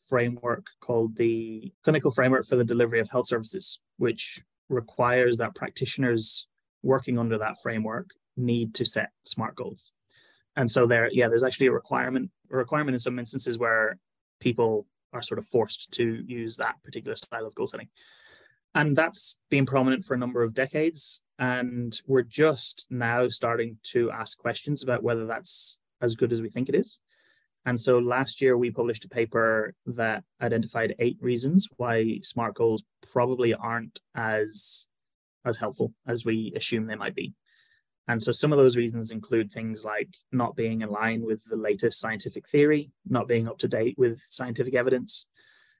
framework 0.08 0.66
called 0.80 1.16
the 1.16 1.72
Clinical 1.82 2.10
Framework 2.10 2.46
for 2.46 2.56
the 2.56 2.64
Delivery 2.64 3.00
of 3.00 3.08
Health 3.10 3.28
Services, 3.28 3.80
which 3.96 4.42
requires 4.68 5.38
that 5.38 5.54
practitioners 5.54 6.46
working 6.82 7.18
under 7.18 7.38
that 7.38 7.56
framework 7.62 8.10
need 8.36 8.74
to 8.74 8.84
set 8.84 9.10
SMART 9.24 9.56
goals. 9.56 9.92
And 10.56 10.70
so 10.70 10.86
there, 10.86 11.08
yeah, 11.12 11.28
there's 11.28 11.44
actually 11.44 11.68
a 11.68 11.72
requirement, 11.72 12.30
a 12.52 12.56
requirement 12.56 12.94
in 12.94 13.00
some 13.00 13.18
instances 13.18 13.58
where 13.58 13.98
people 14.40 14.86
are 15.12 15.22
sort 15.22 15.38
of 15.38 15.46
forced 15.46 15.90
to 15.92 16.22
use 16.26 16.56
that 16.56 16.82
particular 16.82 17.16
style 17.16 17.46
of 17.46 17.54
goal 17.54 17.66
setting. 17.66 17.88
And 18.74 18.96
that's 18.96 19.40
been 19.50 19.66
prominent 19.66 20.04
for 20.04 20.14
a 20.14 20.18
number 20.18 20.42
of 20.42 20.54
decades. 20.54 21.22
And 21.38 21.98
we're 22.06 22.22
just 22.22 22.86
now 22.90 23.28
starting 23.28 23.78
to 23.92 24.10
ask 24.10 24.38
questions 24.38 24.82
about 24.82 25.02
whether 25.02 25.26
that's 25.26 25.78
as 26.00 26.14
good 26.14 26.32
as 26.32 26.42
we 26.42 26.50
think 26.50 26.68
it 26.68 26.74
is. 26.74 27.00
And 27.68 27.78
so 27.78 27.98
last 27.98 28.40
year 28.40 28.56
we 28.56 28.70
published 28.70 29.04
a 29.04 29.10
paper 29.10 29.74
that 29.84 30.24
identified 30.40 30.94
eight 30.98 31.18
reasons 31.20 31.68
why 31.76 32.18
SMART 32.22 32.54
goals 32.54 32.82
probably 33.12 33.52
aren't 33.52 34.00
as 34.14 34.86
as 35.44 35.58
helpful 35.58 35.92
as 36.06 36.24
we 36.24 36.54
assume 36.56 36.86
they 36.86 36.94
might 36.94 37.14
be. 37.14 37.34
And 38.08 38.22
so 38.22 38.32
some 38.32 38.52
of 38.52 38.58
those 38.58 38.78
reasons 38.78 39.10
include 39.10 39.52
things 39.52 39.84
like 39.84 40.08
not 40.32 40.56
being 40.56 40.80
in 40.80 40.88
line 40.88 41.26
with 41.26 41.44
the 41.44 41.56
latest 41.56 42.00
scientific 42.00 42.48
theory, 42.48 42.90
not 43.06 43.28
being 43.28 43.46
up 43.46 43.58
to 43.58 43.68
date 43.68 43.96
with 43.98 44.18
scientific 44.30 44.74
evidence, 44.74 45.26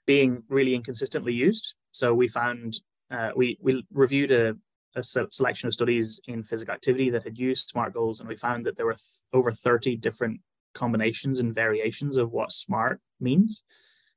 being 0.06 0.42
really 0.50 0.74
inconsistently 0.74 1.32
used. 1.32 1.72
So 1.90 2.12
we 2.12 2.28
found 2.28 2.80
uh, 3.10 3.30
we 3.34 3.56
we 3.62 3.86
reviewed 3.90 4.30
a, 4.30 4.56
a 4.94 5.02
selection 5.02 5.68
of 5.68 5.72
studies 5.72 6.20
in 6.28 6.42
physical 6.42 6.74
activity 6.74 7.08
that 7.08 7.24
had 7.24 7.38
used 7.38 7.70
SMART 7.70 7.94
goals, 7.94 8.20
and 8.20 8.28
we 8.28 8.36
found 8.36 8.66
that 8.66 8.76
there 8.76 8.84
were 8.84 8.92
th- 8.92 9.22
over 9.32 9.50
30 9.50 9.96
different 9.96 10.42
combinations 10.78 11.40
and 11.40 11.54
variations 11.54 12.16
of 12.16 12.30
what 12.30 12.52
SMART 12.52 13.00
means. 13.20 13.62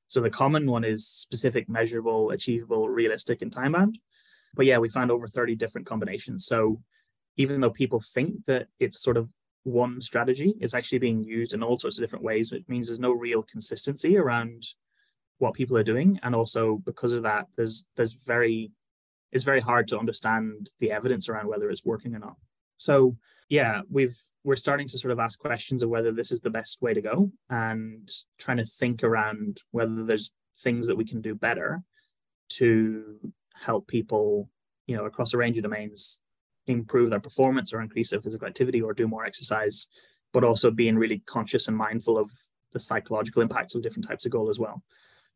So 0.08 0.22
the 0.22 0.30
common 0.30 0.70
one 0.70 0.84
is 0.84 1.08
specific, 1.08 1.68
measurable, 1.68 2.32
achievable, 2.32 2.88
realistic, 2.88 3.42
and 3.42 3.52
time 3.52 3.72
bound. 3.72 3.98
But 4.54 4.66
yeah, 4.66 4.78
we 4.78 4.90
found 4.90 5.10
over 5.10 5.28
30 5.28 5.56
different 5.56 5.88
combinations. 5.88 6.46
So 6.46 6.82
even 7.38 7.62
though 7.62 7.70
people 7.72 8.02
think 8.02 8.46
that 8.46 8.68
it's 8.80 9.02
sort 9.02 9.18
of 9.18 9.34
one 9.64 10.02
strategy, 10.02 10.54
it's 10.60 10.74
actually 10.74 11.00
being 11.00 11.24
used 11.24 11.54
in 11.54 11.64
all 11.64 11.78
sorts 11.78 11.98
of 11.98 12.04
different 12.04 12.26
ways, 12.26 12.52
which 12.52 12.68
means 12.68 12.88
there's 12.88 13.00
no 13.00 13.12
real 13.12 13.42
consistency 13.42 14.18
around 14.18 14.64
what 15.40 15.54
people 15.54 15.78
are 15.78 15.84
doing. 15.84 16.20
And 16.24 16.36
also 16.36 16.82
because 16.86 17.14
of 17.14 17.24
that, 17.24 17.48
there's 17.58 17.88
there's 17.96 18.24
very 18.26 18.72
it's 19.32 19.44
very 19.44 19.62
hard 19.62 19.88
to 19.88 20.00
understand 20.00 20.70
the 20.80 20.92
evidence 20.92 21.30
around 21.30 21.48
whether 21.48 21.70
it's 21.70 21.86
working 21.86 22.14
or 22.16 22.20
not. 22.20 22.36
So 22.78 23.16
yeah, 23.52 23.82
we've 23.90 24.18
we're 24.46 24.56
starting 24.56 24.88
to 24.88 24.98
sort 24.98 25.12
of 25.12 25.20
ask 25.20 25.38
questions 25.38 25.84
of 25.84 25.90
whether 25.90 26.14
this 26.14 26.32
is 26.32 26.40
the 26.40 26.50
best 26.50 26.82
way 26.82 26.94
to 26.94 27.02
go 27.02 27.30
and 27.50 28.10
trying 28.40 28.58
to 28.58 28.66
think 28.66 29.04
around 29.04 29.58
whether 29.72 30.06
there's 30.06 30.32
things 30.64 30.88
that 30.88 30.96
we 30.96 31.04
can 31.04 31.20
do 31.20 31.36
better 31.36 31.84
to 32.48 33.20
help 33.54 33.88
people, 33.88 34.50
you 34.88 34.96
know, 34.96 35.04
across 35.04 35.34
a 35.34 35.38
range 35.38 35.58
of 35.58 35.64
domains 35.64 36.22
improve 36.66 37.10
their 37.10 37.20
performance 37.20 37.74
or 37.74 37.82
increase 37.82 38.12
their 38.12 38.22
physical 38.22 38.48
activity 38.48 38.82
or 38.82 38.94
do 38.94 39.06
more 39.06 39.26
exercise, 39.26 39.88
but 40.32 40.46
also 40.46 40.72
being 40.72 40.98
really 40.98 41.22
conscious 41.26 41.68
and 41.68 41.76
mindful 41.76 42.18
of 42.18 42.32
the 42.72 42.80
psychological 42.80 43.42
impacts 43.42 43.76
of 43.76 43.84
different 43.84 44.08
types 44.08 44.26
of 44.26 44.32
goal 44.32 44.50
as 44.50 44.60
well. 44.60 44.82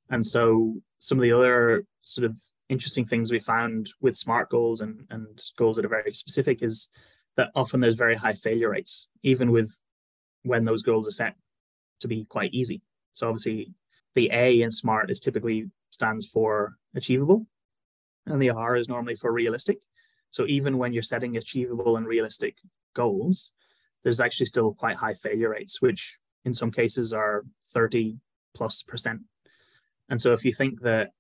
And 0.09 0.25
so 0.25 0.75
some 0.99 1.17
of 1.17 1.21
the 1.21 1.33
other 1.33 1.85
sort 2.03 2.25
of 2.25 2.39
interesting 2.69 3.05
things 3.05 3.29
we 3.29 3.39
found 3.39 3.89
with 3.99 4.15
smart 4.15 4.49
goals 4.49 4.79
and, 4.79 5.05
and 5.09 5.43
goals 5.57 5.75
that 5.75 5.85
are 5.85 5.89
very 5.89 6.13
specific 6.13 6.63
is 6.63 6.89
that 7.37 7.51
often 7.55 7.79
there's 7.79 7.95
very 7.95 8.15
high 8.15 8.33
failure 8.33 8.69
rates, 8.69 9.07
even 9.23 9.51
with 9.51 9.81
when 10.43 10.65
those 10.65 10.83
goals 10.83 11.07
are 11.07 11.11
set 11.11 11.35
to 11.99 12.07
be 12.07 12.25
quite 12.25 12.53
easy. 12.53 12.81
So 13.13 13.27
obviously 13.27 13.73
the 14.13 14.29
A 14.31 14.61
in 14.61 14.71
SMART 14.71 15.09
is 15.11 15.19
typically 15.19 15.69
stands 15.91 16.25
for 16.25 16.77
achievable, 16.95 17.47
and 18.25 18.41
the 18.41 18.51
R 18.51 18.75
is 18.75 18.89
normally 18.89 19.15
for 19.15 19.31
realistic. 19.31 19.79
So 20.29 20.45
even 20.47 20.77
when 20.77 20.93
you're 20.93 21.03
setting 21.03 21.37
achievable 21.37 21.97
and 21.97 22.07
realistic 22.07 22.57
goals, 22.93 23.51
there's 24.03 24.19
actually 24.19 24.47
still 24.47 24.73
quite 24.73 24.97
high 24.97 25.13
failure 25.13 25.49
rates, 25.49 25.81
which 25.81 26.17
in 26.43 26.53
some 26.53 26.71
cases 26.71 27.13
are 27.13 27.43
30 27.73 28.17
plus 28.53 28.83
percent. 28.83 29.21
And 30.09 30.21
so 30.21 30.33
if 30.33 30.45
you 30.45 30.53
think 30.53 30.81
that 30.81 31.11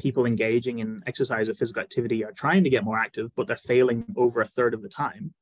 people 0.00 0.24
engaging 0.24 0.78
in 0.78 1.02
exercise 1.06 1.48
or 1.48 1.54
physical 1.54 1.82
activity 1.82 2.24
are 2.24 2.32
trying 2.32 2.64
to 2.64 2.70
get 2.70 2.84
more 2.84 2.98
active, 2.98 3.30
but 3.36 3.46
they're 3.46 3.56
failing 3.56 4.04
over 4.16 4.40
a 4.40 4.46
third 4.46 4.74
of 4.74 4.82
the 4.82 4.88
time, 4.88 5.34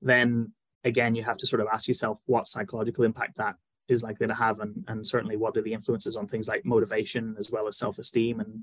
then 0.00 0.52
again, 0.84 1.14
you 1.14 1.22
have 1.22 1.38
to 1.38 1.46
sort 1.46 1.60
of 1.60 1.68
ask 1.72 1.88
yourself 1.88 2.22
what 2.26 2.48
psychological 2.48 3.04
impact 3.04 3.36
that 3.36 3.56
is 3.88 4.02
likely 4.02 4.26
to 4.26 4.34
have, 4.34 4.60
and, 4.60 4.84
and 4.88 5.06
certainly 5.06 5.36
what 5.36 5.56
are 5.56 5.62
the 5.62 5.72
influences 5.72 6.16
on 6.16 6.26
things 6.26 6.48
like 6.48 6.64
motivation 6.64 7.34
as 7.38 7.50
well 7.50 7.66
as 7.66 7.76
self 7.76 7.98
esteem 7.98 8.40
and, 8.40 8.62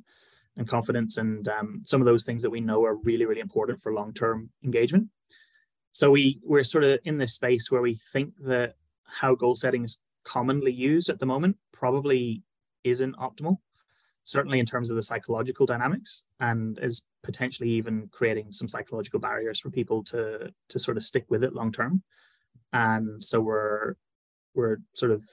and 0.57 0.67
confidence, 0.67 1.17
and 1.17 1.47
um, 1.47 1.81
some 1.85 2.01
of 2.01 2.05
those 2.05 2.23
things 2.23 2.41
that 2.41 2.49
we 2.49 2.61
know 2.61 2.85
are 2.85 2.95
really, 2.95 3.25
really 3.25 3.41
important 3.41 3.81
for 3.81 3.93
long 3.93 4.13
term 4.13 4.49
engagement. 4.63 5.09
So 5.91 6.11
we 6.11 6.39
we're 6.43 6.63
sort 6.63 6.83
of 6.83 6.99
in 7.05 7.17
this 7.17 7.33
space 7.33 7.71
where 7.71 7.81
we 7.81 7.95
think 7.95 8.33
that 8.45 8.75
how 9.05 9.35
goal 9.35 9.55
setting 9.55 9.85
is 9.85 10.01
commonly 10.23 10.71
used 10.71 11.09
at 11.09 11.19
the 11.19 11.25
moment 11.25 11.57
probably 11.71 12.43
isn't 12.83 13.15
optimal 13.17 13.57
certainly 14.25 14.59
in 14.59 14.65
terms 14.65 14.89
of 14.89 14.95
the 14.95 15.03
psychological 15.03 15.65
dynamics 15.65 16.25
and 16.39 16.77
is 16.81 17.05
potentially 17.23 17.69
even 17.69 18.09
creating 18.11 18.51
some 18.51 18.67
psychological 18.67 19.19
barriers 19.19 19.59
for 19.59 19.69
people 19.69 20.03
to 20.03 20.51
to 20.69 20.79
sort 20.79 20.97
of 20.97 21.03
stick 21.03 21.25
with 21.29 21.43
it 21.43 21.53
long 21.53 21.71
term. 21.71 22.03
And 22.73 23.23
so 23.23 23.39
we're 23.39 23.93
we're 24.53 24.77
sort 24.93 25.11
of 25.11 25.23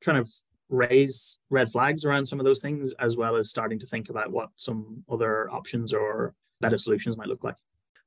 trying 0.00 0.22
to 0.22 0.30
raise 0.68 1.38
red 1.50 1.70
flags 1.70 2.04
around 2.04 2.26
some 2.26 2.38
of 2.38 2.44
those 2.44 2.60
things 2.60 2.92
as 2.98 3.16
well 3.16 3.36
as 3.36 3.50
starting 3.50 3.78
to 3.78 3.86
think 3.86 4.10
about 4.10 4.30
what 4.30 4.50
some 4.56 5.04
other 5.10 5.50
options 5.50 5.92
or 5.92 6.34
better 6.60 6.78
solutions 6.78 7.16
might 7.16 7.28
look 7.28 7.44
like. 7.44 7.56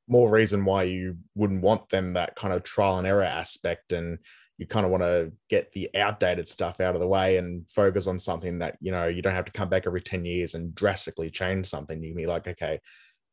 More 0.07 0.29
reason 0.29 0.65
why 0.65 0.83
you 0.83 1.17
wouldn't 1.35 1.61
want 1.61 1.89
them 1.89 2.13
that 2.13 2.35
kind 2.35 2.53
of 2.53 2.63
trial 2.63 2.97
and 2.97 3.07
error 3.07 3.23
aspect 3.23 3.91
and 3.91 4.19
you 4.57 4.65
kind 4.65 4.85
of 4.85 4.91
want 4.91 5.03
to 5.03 5.31
get 5.49 5.71
the 5.71 5.89
outdated 5.95 6.47
stuff 6.47 6.79
out 6.79 6.95
of 6.95 7.01
the 7.01 7.07
way 7.07 7.37
and 7.37 7.69
focus 7.69 8.07
on 8.07 8.17
something 8.17 8.59
that 8.59 8.77
you 8.81 8.91
know 8.91 9.07
you 9.07 9.21
don't 9.21 9.35
have 9.35 9.45
to 9.45 9.51
come 9.51 9.69
back 9.69 9.83
every 9.85 10.01
10 10.01 10.25
years 10.25 10.55
and 10.55 10.73
drastically 10.73 11.29
change 11.29 11.67
something. 11.67 12.01
You 12.01 12.09
can 12.09 12.17
be 12.17 12.27
like 12.27 12.47
okay 12.47 12.79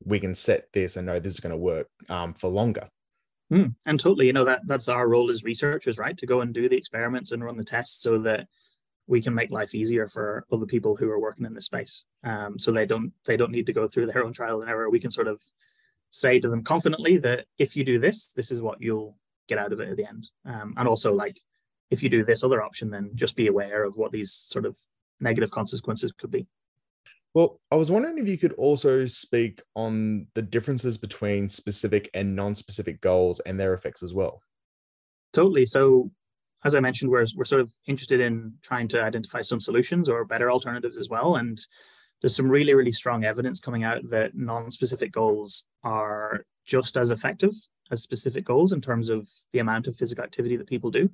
we 0.05 0.21
can 0.21 0.35
set 0.35 0.73
this 0.73 0.97
and 0.97 1.07
know 1.07 1.19
this 1.19 1.35
is 1.35 1.41
going 1.41 1.51
to 1.51 1.57
work 1.57 1.89
um, 2.09 2.35
for 2.35 2.49
longer. 2.49 2.89
Mm, 3.53 3.75
and 3.87 4.01
totally 4.01 4.27
you 4.27 4.33
know 4.33 4.45
that 4.45 4.63
that's 4.67 4.89
our 4.89 5.07
role 5.07 5.31
as 5.31 5.45
researchers 5.45 5.99
right? 5.99 6.17
To 6.17 6.27
go 6.27 6.41
and 6.41 6.55
do 6.55 6.69
the 6.69 6.77
experiments 6.77 7.33
and 7.33 7.45
run 7.45 7.57
the 7.57 7.65
tests 7.65 8.03
so 8.03 8.19
that 8.21 8.47
we 9.07 9.21
can 9.21 9.35
make 9.35 9.51
life 9.51 9.75
easier 9.75 10.09
for 10.09 10.47
other 10.51 10.65
people 10.65 10.97
who 10.97 11.11
are 11.11 11.21
working 11.21 11.45
in 11.45 11.53
this 11.53 11.67
space. 11.67 12.07
Um, 12.25 12.59
so 12.59 12.73
they 12.73 12.87
don't 12.87 13.13
they 13.27 13.37
don't 13.37 13.53
need 13.53 13.67
to 13.67 13.73
go 13.73 13.87
through 13.87 14.07
their 14.07 14.25
own 14.25 14.33
trial 14.33 14.61
and 14.63 14.71
error. 14.71 14.89
We 14.89 15.01
can 15.01 15.11
sort 15.11 15.29
of 15.29 15.41
say 16.11 16.41
to 16.41 16.49
them 16.49 16.63
confidently 16.63 17.19
that 17.19 17.45
if 17.59 17.77
you 17.77 17.85
do 17.85 17.99
this 17.99 18.33
this 18.33 18.51
is 18.51 18.63
what 18.63 18.81
you'll 18.81 19.17
get 19.49 19.59
out 19.59 19.73
of 19.73 19.81
it 19.81 19.89
at 19.89 19.97
the 19.97 20.07
end. 20.07 20.29
Um, 20.45 20.75
and 20.77 20.89
also, 20.89 21.13
like, 21.15 21.39
if 21.91 22.03
you 22.03 22.09
do 22.09 22.25
this 22.25 22.43
other 22.43 22.63
option, 22.63 22.89
then 22.89 23.11
just 23.15 23.37
be 23.37 23.47
aware 23.47 23.85
of 23.85 23.97
what 23.97 24.13
these 24.13 24.33
sort 24.33 24.67
of 24.67 24.77
negative 25.21 25.51
consequences 25.51 26.13
could 26.17 26.31
be. 26.31 26.47
Well, 27.35 27.61
I 27.73 27.77
was 27.77 27.91
wondering 27.91 28.19
if 28.19 28.29
you 28.29 28.39
could 28.39 28.53
also 28.53 29.07
speak 29.07 29.61
on 29.75 30.29
the 30.35 30.43
differences 30.43 30.97
between 30.97 31.49
specific 31.49 32.09
and 32.15 32.37
non 32.37 32.55
specific 32.55 33.01
goals 33.01 33.41
and 33.41 33.59
their 33.59 33.75
effects 33.75 34.03
as 34.03 34.15
well. 34.15 34.41
Totally. 35.33 35.67
So, 35.67 36.11
as 36.65 36.77
I 36.77 36.81
mentioned, 36.81 37.11
we're, 37.11 37.27
we're 37.37 37.45
sort 37.45 37.61
of 37.61 37.73
interested 37.87 38.21
in 38.21 38.55
trying 38.63 38.89
to 38.89 39.03
identify 39.03 39.41
some 39.41 39.61
solutions 39.61 40.09
or 40.09 40.25
better 40.25 40.51
alternatives 40.51 40.97
as 40.97 41.09
well. 41.09 41.37
And 41.37 41.61
there's 42.23 42.37
some 42.37 42.49
really, 42.49 42.73
really 42.73 42.93
strong 42.93 43.25
evidence 43.25 43.59
coming 43.59 43.83
out 43.83 44.09
that 44.11 44.35
non 44.35 44.71
specific 44.71 45.11
goals 45.13 45.65
are 45.83 46.47
just 46.65 46.97
as 46.97 47.11
effective 47.11 47.53
as 47.91 48.03
specific 48.03 48.45
goals 48.45 48.73
in 48.73 48.81
terms 48.81 49.11
of 49.11 49.29
the 49.53 49.59
amount 49.59 49.87
of 49.87 49.97
physical 49.97 50.25
activity 50.25 50.57
that 50.57 50.69
people 50.69 50.91
do. 50.91 51.11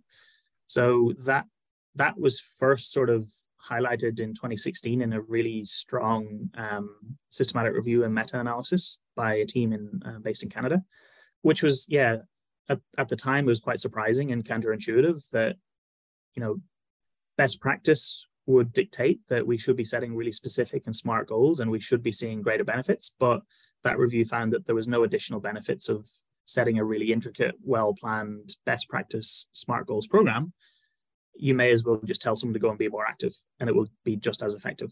So 0.67 1.15
that 1.25 1.47
that 1.97 2.19
was 2.19 2.41
first 2.41 2.93
sort 2.93 3.11
of 3.11 3.31
highlighted 3.69 4.21
in 4.21 4.33
2016 4.33 5.03
in 5.03 5.13
a 5.13 5.21
really 5.21 5.65
strong 5.65 6.49
um, 6.55 7.17
systematic 7.29 7.75
review 7.75 8.05
and 8.05 8.15
meta-analysis 8.15 8.99
by 9.17 9.35
a 9.35 9.47
team 9.47 9.73
in 9.73 10.01
uh, 10.05 10.19
based 10.21 10.43
in 10.43 10.49
Canada, 10.49 10.83
which 11.43 11.63
was 11.63 11.87
yeah 11.89 12.19
at, 12.69 12.79
at 12.97 13.09
the 13.09 13.17
time 13.17 13.45
it 13.45 13.49
was 13.49 13.61
quite 13.61 13.81
surprising 13.81 14.33
and 14.33 14.45
counterintuitive 14.45 15.29
that 15.31 15.57
you 16.35 16.43
know 16.43 16.61
best 17.37 17.61
practice 17.61 18.27
would 18.47 18.73
dictate 18.73 19.21
that 19.29 19.47
we 19.47 19.57
should 19.57 19.77
be 19.77 19.85
setting 19.85 20.15
really 20.15 20.33
specific 20.33 20.85
and 20.87 20.97
smart 20.97 21.29
goals 21.29 21.61
and 21.61 21.71
we 21.71 21.81
should 21.81 22.03
be 22.03 22.13
seeing 22.13 22.43
greater 22.43 22.65
benefits 22.65 23.15
but 23.19 23.43
that 23.83 23.99
review 23.99 24.25
found 24.25 24.53
that 24.53 24.67
there 24.67 24.75
was 24.75 24.89
no 24.89 25.05
additional 25.05 25.41
benefits 25.41 25.89
of 25.89 26.09
setting 26.53 26.79
a 26.79 26.85
really 26.85 27.13
intricate, 27.13 27.55
well 27.63 27.95
planned, 27.95 28.55
best 28.67 28.89
practice 28.89 29.49
SMART 29.53 29.87
goals 29.87 30.07
program, 30.07 30.53
you 31.37 31.55
may 31.55 31.71
as 31.71 31.85
well 31.85 32.01
just 32.05 32.21
tell 32.21 32.37
someone 32.37 32.55
to 32.55 32.61
go 32.61 32.69
and 32.69 32.79
be 32.79 32.89
more 32.89 33.07
active 33.07 33.33
and 33.59 33.69
it 33.69 33.75
will 33.75 33.89
be 34.05 34.17
just 34.17 34.43
as 34.43 34.55
effective. 34.55 34.91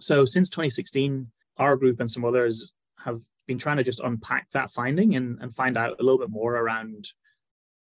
So 0.00 0.24
since 0.24 0.50
2016, 0.50 1.30
our 1.58 1.76
group 1.76 2.00
and 2.00 2.10
some 2.10 2.24
others 2.24 2.72
have 3.04 3.20
been 3.46 3.58
trying 3.58 3.76
to 3.76 3.84
just 3.84 4.00
unpack 4.00 4.50
that 4.50 4.70
finding 4.70 5.14
and, 5.14 5.38
and 5.40 5.54
find 5.54 5.76
out 5.76 6.00
a 6.00 6.02
little 6.02 6.18
bit 6.18 6.30
more 6.30 6.56
around 6.56 7.06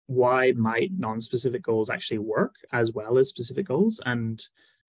why 0.07 0.53
might 0.57 0.91
non-specific 0.97 1.63
goals 1.63 1.89
actually 1.89 2.19
work 2.19 2.55
as 2.73 2.93
well 2.93 3.17
as 3.17 3.29
specific 3.29 3.67
goals 3.67 4.01
and 4.05 4.43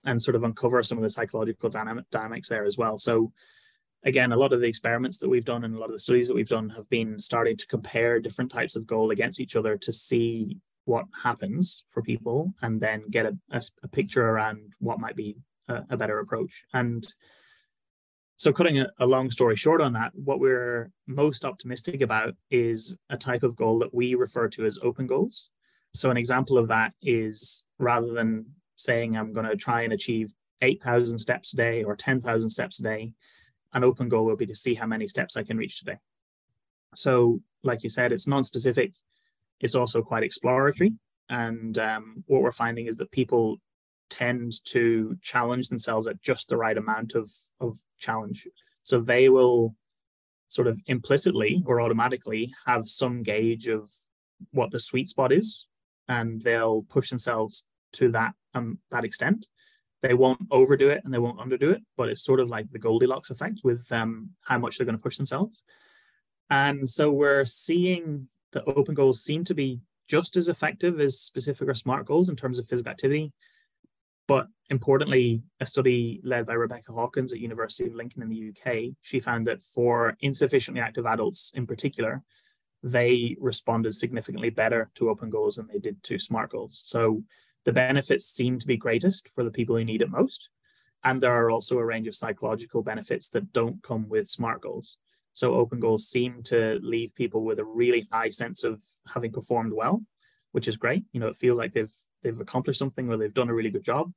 and 0.04 0.20
sort 0.20 0.36
of 0.36 0.44
uncover 0.44 0.82
some 0.82 0.98
of 0.98 1.04
the 1.04 1.10
psychological 1.10 1.70
dynamic, 1.70 2.10
dynamics 2.10 2.50
there 2.50 2.66
as 2.66 2.76
well. 2.76 2.98
So 2.98 3.32
again, 4.04 4.32
a 4.32 4.38
lot 4.38 4.54
of 4.54 4.62
the 4.62 4.68
experiments 4.68 5.18
that 5.20 5.30
we've 5.30 5.46
done 5.46 5.64
and 5.64 5.76
a 5.76 5.80
lot 5.80 5.86
of 5.86 5.94
the 5.94 6.00
studies 6.00 6.28
that 6.28 6.36
we've 6.36 6.48
done 6.48 6.70
have 6.70 6.90
been 6.90 7.20
starting 7.20 7.58
to 7.58 7.68
compare 7.68 8.20
different 8.20 8.52
types 8.52 8.76
of 8.76 8.88
goal 8.88 9.12
against 9.12 9.40
each 9.40 9.56
other 9.56 9.78
to 9.78 9.94
see 9.94 10.58
what 10.86 11.06
happens 11.24 11.84
for 11.92 12.02
people 12.02 12.54
and 12.62 12.82
then 12.82 13.04
get 13.10 13.26
a, 13.26 13.38
a, 13.52 13.62
a 13.84 13.88
picture 13.88 14.28
around 14.28 14.74
what 14.80 15.00
might 15.00 15.16
be 15.16 15.38
a, 15.68 15.84
a 15.92 15.98
better 15.98 16.20
approach. 16.20 16.66
And 16.74 17.08
so, 18.38 18.52
cutting 18.52 18.80
a, 18.80 18.88
a, 19.00 19.06
long 19.06 19.30
story 19.30 19.56
short 19.56 19.82
on 19.82 19.94
that, 19.94 20.14
what 20.16 20.40
we're 20.40 20.90
most 21.06 21.46
optimistic 21.46 22.02
about 22.02 22.34
is 22.50 22.98
a 23.12 23.18
type 23.18 23.44
of 23.44 23.56
goal 23.56 23.78
that 23.80 23.94
we 23.94 24.16
refer 24.16 24.48
to 24.50 24.66
as 24.66 24.80
open 24.82 25.06
goals. 25.06 25.50
So, 25.94 26.10
an 26.10 26.18
example 26.18 26.58
of 26.58 26.70
that 26.70 26.94
is 27.04 27.66
rather 27.78 28.14
than 28.14 28.48
saying 28.78 29.16
I'm 29.16 29.32
going 29.32 29.46
to 29.46 29.56
try 29.56 29.82
and 29.82 29.94
achieve 29.94 30.34
8,000 30.64 31.20
steps 31.20 31.54
a 31.54 31.58
day 31.58 31.84
or 31.84 31.96
10,000 31.96 32.50
steps 32.50 32.80
a 32.80 32.84
day, 32.84 33.14
an 33.74 33.84
open 33.84 34.10
goal 34.10 34.26
will 34.26 34.36
be 34.36 34.46
to 34.46 34.56
see 34.56 34.74
how 34.74 34.86
many 34.86 35.08
steps 35.08 35.38
I 35.38 35.44
can 35.44 35.58
reach 35.58 35.80
today. 35.80 35.98
So, 36.96 37.42
like 37.64 37.84
you 37.84 37.90
said, 37.90 38.12
it's 38.12 38.28
non-specific. 38.28 38.94
It's 39.60 39.76
also 39.76 40.02
quite 40.02 40.24
exploratory, 40.24 40.94
and 41.30 41.78
um, 41.78 42.24
what 42.28 42.42
we're 42.42 42.52
finding 42.52 42.88
is 42.88 42.98
that 42.98 43.12
people 43.12 43.58
tend 44.10 44.54
to 44.66 45.16
challenge 45.22 45.70
themselves 45.70 46.08
at 46.08 46.22
just 46.22 46.50
the 46.50 46.58
right 46.58 46.78
amount 46.78 47.16
of 47.16 47.32
of 47.60 47.78
challenge. 48.00 48.48
So 48.84 49.00
they 49.00 49.30
will 49.30 49.76
sort 50.48 50.68
of 50.68 50.80
implicitly 50.88 51.64
or 51.66 51.80
automatically 51.80 52.54
have 52.66 52.88
some 52.88 53.24
gauge 53.24 53.68
of 53.68 53.90
what 54.52 54.72
the 54.72 54.80
sweet 54.80 55.08
spot 55.08 55.32
is, 55.32 55.68
and 56.08 56.42
they'll 56.42 56.82
push 56.84 57.10
themselves 57.10 57.66
to 57.94 58.12
that 58.12 58.34
um, 58.54 58.80
that 58.90 59.06
extent 59.06 59.48
they 60.02 60.14
won't 60.14 60.42
overdo 60.50 60.90
it 60.90 61.02
and 61.04 61.14
they 61.14 61.20
won't 61.20 61.40
underdo 61.40 61.72
it, 61.74 61.82
but 61.96 62.10
it's 62.10 62.24
sort 62.24 62.40
of 62.40 62.50
like 62.50 62.72
the 62.72 62.80
Goldilocks 62.80 63.30
effect 63.30 63.62
with 63.64 63.92
um, 63.92 64.32
how 64.42 64.58
much 64.58 64.78
they're 64.78 64.86
going 64.86 64.98
to 64.98 65.02
push 65.02 65.18
themselves. 65.18 65.64
And 66.50 66.90
so 66.90 67.12
we're 67.12 67.46
seeing 67.46 68.28
that 68.52 68.64
open 68.68 68.96
goals 68.96 69.24
seem 69.24 69.44
to 69.46 69.54
be 69.54 69.80
just 70.08 70.36
as 70.36 70.50
effective 70.50 71.00
as 71.00 71.20
specific 71.20 71.70
or 71.70 71.74
smart 71.74 72.06
goals 72.06 72.30
in 72.30 72.36
terms 72.36 72.60
of 72.60 72.68
physical 72.68 72.92
activity. 72.92 73.32
But 74.28 74.48
importantly, 74.70 75.44
a 75.60 75.66
study 75.66 76.20
led 76.24 76.46
by 76.46 76.54
Rebecca 76.54 76.92
Hawkins 76.92 77.32
at 77.32 77.40
University 77.40 77.88
of 77.88 77.96
Lincoln 77.96 78.22
in 78.22 78.30
the 78.30 78.50
UK, 78.50 78.94
she 79.02 79.20
found 79.20 79.48
that 79.48 79.64
for 79.64 80.18
insufficiently 80.20 80.82
active 80.82 81.06
adults 81.06 81.52
in 81.56 81.66
particular, 81.68 82.24
they 82.84 83.38
responded 83.40 83.94
significantly 83.94 84.50
better 84.50 84.90
to 84.96 85.10
open 85.10 85.30
goals 85.30 85.56
than 85.56 85.68
they 85.68 85.80
did 85.80 86.02
to 86.04 86.18
smart 86.18 86.52
goals. 86.52 86.82
So 86.84 87.24
the 87.66 87.72
benefits 87.72 88.26
seem 88.26 88.60
to 88.60 88.68
be 88.68 88.78
greatest 88.78 89.30
for 89.30 89.44
the 89.44 89.52
people 89.52 89.76
who 89.76 89.84
need 89.84 90.02
it 90.02 90.10
most. 90.10 90.50
And 91.04 91.22
there 91.22 91.34
are 91.34 91.50
also 91.50 91.78
a 91.78 91.86
range 91.86 92.08
of 92.08 92.16
psychological 92.16 92.84
benefits 92.84 93.30
that 93.30 93.52
don't 93.54 93.82
come 93.84 94.08
with 94.08 94.30
SMART 94.30 94.62
goals. 94.62 94.98
So 95.34 95.56
open 95.56 95.80
goals 95.80 96.08
seem 96.08 96.44
to 96.44 96.80
leave 96.82 97.16
people 97.16 97.44
with 97.44 97.60
a 97.60 97.66
really 97.66 98.06
high 98.12 98.30
sense 98.30 98.64
of 98.64 98.82
having 99.08 99.32
performed 99.32 99.74
well, 99.74 100.04
which 100.52 100.68
is 100.68 100.78
great. 100.78 101.04
You 101.12 101.20
know, 101.20 101.28
it 101.28 101.38
feels 101.38 101.58
like 101.58 101.74
they've 101.74 101.94
they've 102.22 102.40
accomplished 102.40 102.80
something 102.80 103.10
or 103.10 103.18
they've 103.18 103.34
done 103.34 103.50
a 103.50 103.54
really 103.54 103.72
good 103.72 103.84
job. 103.84 104.12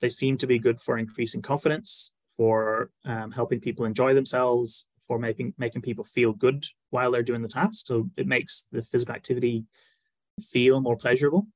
They 0.00 0.08
seem 0.08 0.38
to 0.38 0.46
be 0.46 0.58
good 0.58 0.80
for 0.80 0.98
increasing 0.98 1.42
confidence, 1.42 2.12
for 2.36 2.90
um, 3.04 3.30
helping 3.30 3.60
people 3.60 3.84
enjoy 3.84 4.14
themselves, 4.14 4.88
for 5.06 5.18
making 5.18 5.54
making 5.58 5.82
people 5.82 6.04
feel 6.04 6.32
good 6.32 6.64
while 6.90 7.10
they're 7.10 7.22
doing 7.22 7.42
the 7.42 7.48
task. 7.48 7.86
So 7.86 8.10
it 8.16 8.26
makes 8.26 8.66
the 8.72 8.82
physical 8.82 9.14
activity 9.14 9.64
feel 10.40 10.80
more 10.80 10.96
pleasurable. 10.96 11.46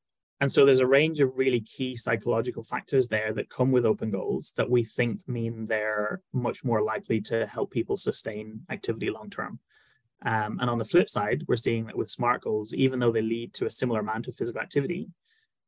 And 0.40 0.50
so 0.50 0.64
there's 0.64 0.80
a 0.80 0.86
range 0.86 1.20
of 1.20 1.36
really 1.36 1.60
key 1.60 1.96
psychological 1.96 2.62
factors 2.62 3.08
there 3.08 3.32
that 3.32 3.50
come 3.50 3.72
with 3.72 3.84
open 3.84 4.10
goals 4.10 4.52
that 4.56 4.70
we 4.70 4.84
think 4.84 5.26
mean 5.28 5.66
they're 5.66 6.22
much 6.32 6.64
more 6.64 6.80
likely 6.80 7.20
to 7.22 7.46
help 7.46 7.72
people 7.72 7.96
sustain 7.96 8.60
activity 8.70 9.10
long 9.10 9.30
term. 9.30 9.58
Um, 10.24 10.58
and 10.60 10.70
on 10.70 10.78
the 10.78 10.84
flip 10.84 11.08
side, 11.08 11.44
we're 11.48 11.56
seeing 11.56 11.86
that 11.86 11.96
with 11.96 12.10
SMART 12.10 12.42
goals, 12.42 12.72
even 12.74 12.98
though 12.98 13.12
they 13.12 13.22
lead 13.22 13.52
to 13.54 13.66
a 13.66 13.70
similar 13.70 14.00
amount 14.00 14.28
of 14.28 14.36
physical 14.36 14.60
activity, 14.60 15.08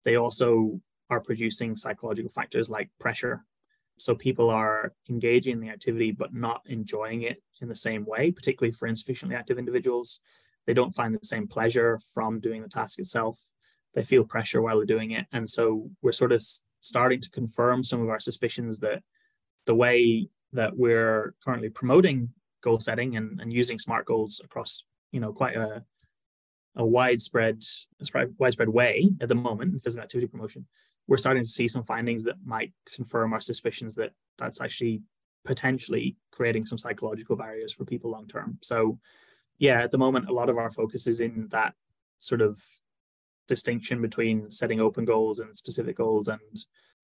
they 0.05 0.17
also 0.17 0.81
are 1.09 1.21
producing 1.21 1.77
psychological 1.77 2.31
factors 2.31 2.71
like 2.71 2.91
pressure. 3.01 3.45
So 3.99 4.15
people 4.15 4.51
are 4.51 4.93
engaging 5.09 5.55
in 5.55 5.61
the 5.61 5.69
activity 5.69 6.13
but 6.13 6.33
not 6.33 6.63
enjoying 6.67 7.23
it 7.23 7.43
in 7.61 7.69
the 7.69 7.77
same 7.77 8.05
way, 8.07 8.31
particularly 8.31 8.73
for 8.73 8.87
insufficiently 8.87 9.37
active 9.37 9.59
individuals. 9.59 10.21
They 10.67 10.75
don't 10.75 10.95
find 10.95 11.15
the 11.15 11.25
same 11.25 11.49
pleasure 11.49 11.99
from 12.15 12.41
doing 12.41 12.63
the 12.63 12.69
task 12.69 13.01
itself 13.01 13.39
they 13.95 14.03
feel 14.03 14.25
pressure 14.25 14.63
while 14.63 14.77
they're 14.77 14.87
doing 14.87 15.13
it. 15.13 15.27
And 15.33 15.49
so 15.49 15.91
we're 16.03 16.13
sort 16.13 16.33
of 16.33 16.43
starting 16.81 17.21
to 17.21 17.31
confirm 17.31 17.85
some 17.85 18.01
of 18.01 18.09
our 18.09 18.21
suspicions 18.21 18.81
that 18.81 19.03
the 19.67 19.75
way 19.75 20.29
that 20.53 20.77
we're 20.77 21.35
currently 21.45 21.69
promoting 21.69 22.31
goal 22.63 22.81
setting 22.81 23.17
and, 23.17 23.41
and 23.41 23.53
using 23.53 23.79
smart 23.79 24.07
goals 24.07 24.41
across, 24.45 24.85
you 25.13 25.21
know, 25.21 25.33
quite 25.33 25.57
a 25.57 25.85
a 26.77 26.87
widespread 26.87 27.63
widespread 28.39 28.69
way 28.69 29.11
at 29.21 29.29
the 29.29 29.35
moment 29.35 29.75
in 29.75 29.81
physical 29.81 30.05
activity 30.05 30.29
promotion, 30.29 30.67
we're 31.07 31.17
starting 31.17 31.43
to 31.43 31.49
see 31.49 31.67
some 31.67 31.83
findings 31.83 32.25
that 32.25 32.37
might 32.45 32.73
confirm 32.95 33.33
our 33.33 33.41
suspicions 33.41 33.97
that 33.97 34.13
that's 34.39 34.61
actually 34.61 35.03
potentially 35.45 36.17
creating 36.31 36.65
some 36.65 36.79
psychological 36.79 37.37
barriers 37.37 37.73
for 37.73 37.85
people 37.85 38.11
long 38.11 38.29
term. 38.29 38.59
So, 38.63 38.99
yeah, 39.59 39.83
at 39.83 39.91
the 39.91 39.99
moment, 39.99 40.29
a 40.29 40.33
lot 40.33 40.49
of 40.49 40.59
our 40.59 40.71
focus 40.71 41.07
is 41.07 41.21
in 41.21 41.49
that 41.51 41.75
sort 42.19 42.41
of 42.41 42.63
distinction 43.51 44.01
between 44.01 44.51
setting 44.51 44.81
open 44.81 45.05
goals 45.05 45.41
and 45.41 45.55
specific 45.55 45.97
goals. 45.97 46.29
And 46.29 46.41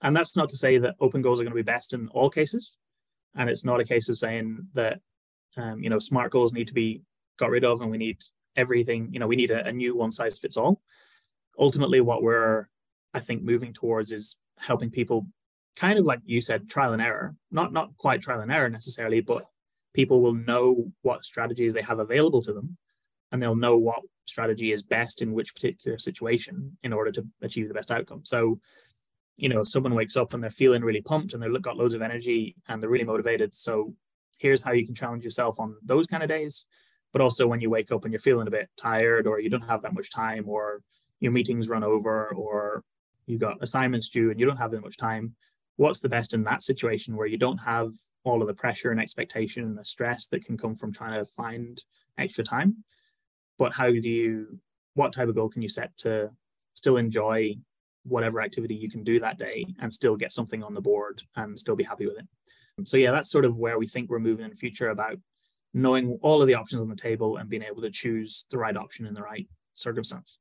and 0.00 0.16
that's 0.16 0.36
not 0.36 0.48
to 0.50 0.56
say 0.56 0.78
that 0.78 0.94
open 1.00 1.20
goals 1.20 1.40
are 1.40 1.44
going 1.44 1.56
to 1.56 1.62
be 1.62 1.72
best 1.74 1.92
in 1.92 2.08
all 2.08 2.30
cases. 2.30 2.76
And 3.34 3.50
it's 3.50 3.64
not 3.64 3.80
a 3.80 3.84
case 3.84 4.08
of 4.08 4.18
saying 4.18 4.68
that 4.74 5.00
um, 5.58 5.82
you 5.82 5.90
know 5.90 5.98
smart 5.98 6.32
goals 6.32 6.52
need 6.52 6.68
to 6.68 6.74
be 6.74 7.02
got 7.38 7.50
rid 7.50 7.64
of 7.64 7.82
and 7.82 7.90
we 7.90 7.98
need 7.98 8.18
everything 8.56 9.10
you 9.12 9.18
know 9.18 9.26
we 9.26 9.36
need 9.36 9.50
a, 9.50 9.66
a 9.66 9.72
new 9.72 9.94
one 9.94 10.12
size 10.12 10.38
fits 10.38 10.56
all. 10.56 10.80
Ultimately 11.58 12.00
what 12.00 12.22
we're 12.22 12.68
i 13.14 13.20
think 13.20 13.42
moving 13.42 13.72
towards 13.72 14.12
is 14.12 14.36
helping 14.58 14.90
people 14.90 15.26
kind 15.74 15.98
of 15.98 16.04
like 16.04 16.20
you 16.24 16.40
said 16.40 16.68
trial 16.68 16.92
and 16.94 17.02
error. 17.02 17.36
Not 17.50 17.72
not 17.72 17.96
quite 17.98 18.22
trial 18.22 18.40
and 18.40 18.52
error 18.52 18.70
necessarily 18.70 19.20
but 19.20 19.44
people 19.94 20.20
will 20.20 20.34
know 20.34 20.92
what 21.02 21.24
strategies 21.24 21.72
they 21.74 21.82
have 21.82 21.98
available 21.98 22.42
to 22.42 22.52
them 22.52 22.76
and 23.32 23.40
they'll 23.40 23.56
know 23.56 23.76
what 23.76 24.00
strategy 24.26 24.72
is 24.72 24.82
best 24.82 25.22
in 25.22 25.32
which 25.32 25.54
particular 25.54 25.98
situation 25.98 26.76
in 26.82 26.92
order 26.92 27.10
to 27.12 27.26
achieve 27.42 27.68
the 27.68 27.74
best 27.74 27.90
outcome. 27.90 28.22
So, 28.24 28.60
you 29.36 29.48
know, 29.48 29.60
if 29.60 29.68
someone 29.68 29.94
wakes 29.94 30.16
up 30.16 30.34
and 30.34 30.42
they're 30.42 30.50
feeling 30.50 30.82
really 30.82 31.02
pumped 31.02 31.34
and 31.34 31.42
they've 31.42 31.62
got 31.62 31.76
loads 31.76 31.94
of 31.94 32.02
energy 32.02 32.56
and 32.68 32.82
they're 32.82 32.90
really 32.90 33.04
motivated. 33.04 33.54
So 33.54 33.94
here's 34.38 34.62
how 34.62 34.72
you 34.72 34.84
can 34.84 34.94
challenge 34.94 35.24
yourself 35.24 35.60
on 35.60 35.76
those 35.82 36.06
kind 36.06 36.22
of 36.22 36.28
days. 36.28 36.66
But 37.12 37.22
also 37.22 37.46
when 37.46 37.60
you 37.60 37.70
wake 37.70 37.92
up 37.92 38.04
and 38.04 38.12
you're 38.12 38.20
feeling 38.20 38.46
a 38.46 38.50
bit 38.50 38.68
tired 38.76 39.26
or 39.26 39.40
you 39.40 39.48
don't 39.48 39.62
have 39.62 39.82
that 39.82 39.94
much 39.94 40.10
time 40.10 40.48
or 40.48 40.82
your 41.20 41.32
meetings 41.32 41.68
run 41.68 41.84
over 41.84 42.34
or 42.34 42.82
you've 43.26 43.40
got 43.40 43.62
assignments 43.62 44.10
due 44.10 44.30
and 44.30 44.38
you 44.38 44.46
don't 44.46 44.58
have 44.58 44.70
that 44.72 44.82
much 44.82 44.96
time, 44.96 45.34
what's 45.76 46.00
the 46.00 46.08
best 46.08 46.34
in 46.34 46.42
that 46.44 46.62
situation 46.62 47.16
where 47.16 47.26
you 47.26 47.38
don't 47.38 47.58
have 47.58 47.92
all 48.24 48.42
of 48.42 48.48
the 48.48 48.54
pressure 48.54 48.90
and 48.90 49.00
expectation 49.00 49.64
and 49.64 49.78
the 49.78 49.84
stress 49.84 50.26
that 50.26 50.44
can 50.44 50.56
come 50.56 50.74
from 50.74 50.92
trying 50.92 51.18
to 51.18 51.24
find 51.24 51.82
extra 52.18 52.44
time? 52.44 52.84
But 53.58 53.74
how 53.74 53.86
do 53.86 54.08
you 54.08 54.58
what 54.94 55.12
type 55.12 55.28
of 55.28 55.34
goal 55.34 55.48
can 55.48 55.62
you 55.62 55.68
set 55.68 55.96
to 55.98 56.30
still 56.74 56.96
enjoy 56.96 57.54
whatever 58.04 58.40
activity 58.40 58.74
you 58.74 58.88
can 58.88 59.02
do 59.02 59.20
that 59.20 59.38
day 59.38 59.66
and 59.80 59.92
still 59.92 60.16
get 60.16 60.32
something 60.32 60.62
on 60.62 60.74
the 60.74 60.80
board 60.80 61.22
and 61.36 61.58
still 61.58 61.76
be 61.76 61.84
happy 61.84 62.06
with 62.06 62.18
it? 62.18 62.26
So 62.88 62.96
yeah 62.96 63.10
that's 63.10 63.30
sort 63.30 63.44
of 63.44 63.56
where 63.56 63.78
we 63.78 63.86
think 63.86 64.10
we're 64.10 64.18
moving 64.18 64.44
in 64.44 64.50
the 64.50 64.56
future 64.56 64.90
about 64.90 65.18
knowing 65.74 66.18
all 66.22 66.40
of 66.40 66.48
the 66.48 66.54
options 66.54 66.80
on 66.80 66.88
the 66.88 66.96
table 66.96 67.36
and 67.36 67.48
being 67.48 67.62
able 67.62 67.82
to 67.82 67.90
choose 67.90 68.46
the 68.50 68.58
right 68.58 68.76
option 68.76 69.06
in 69.06 69.14
the 69.14 69.22
right 69.22 69.46
circumstance. 69.74 70.38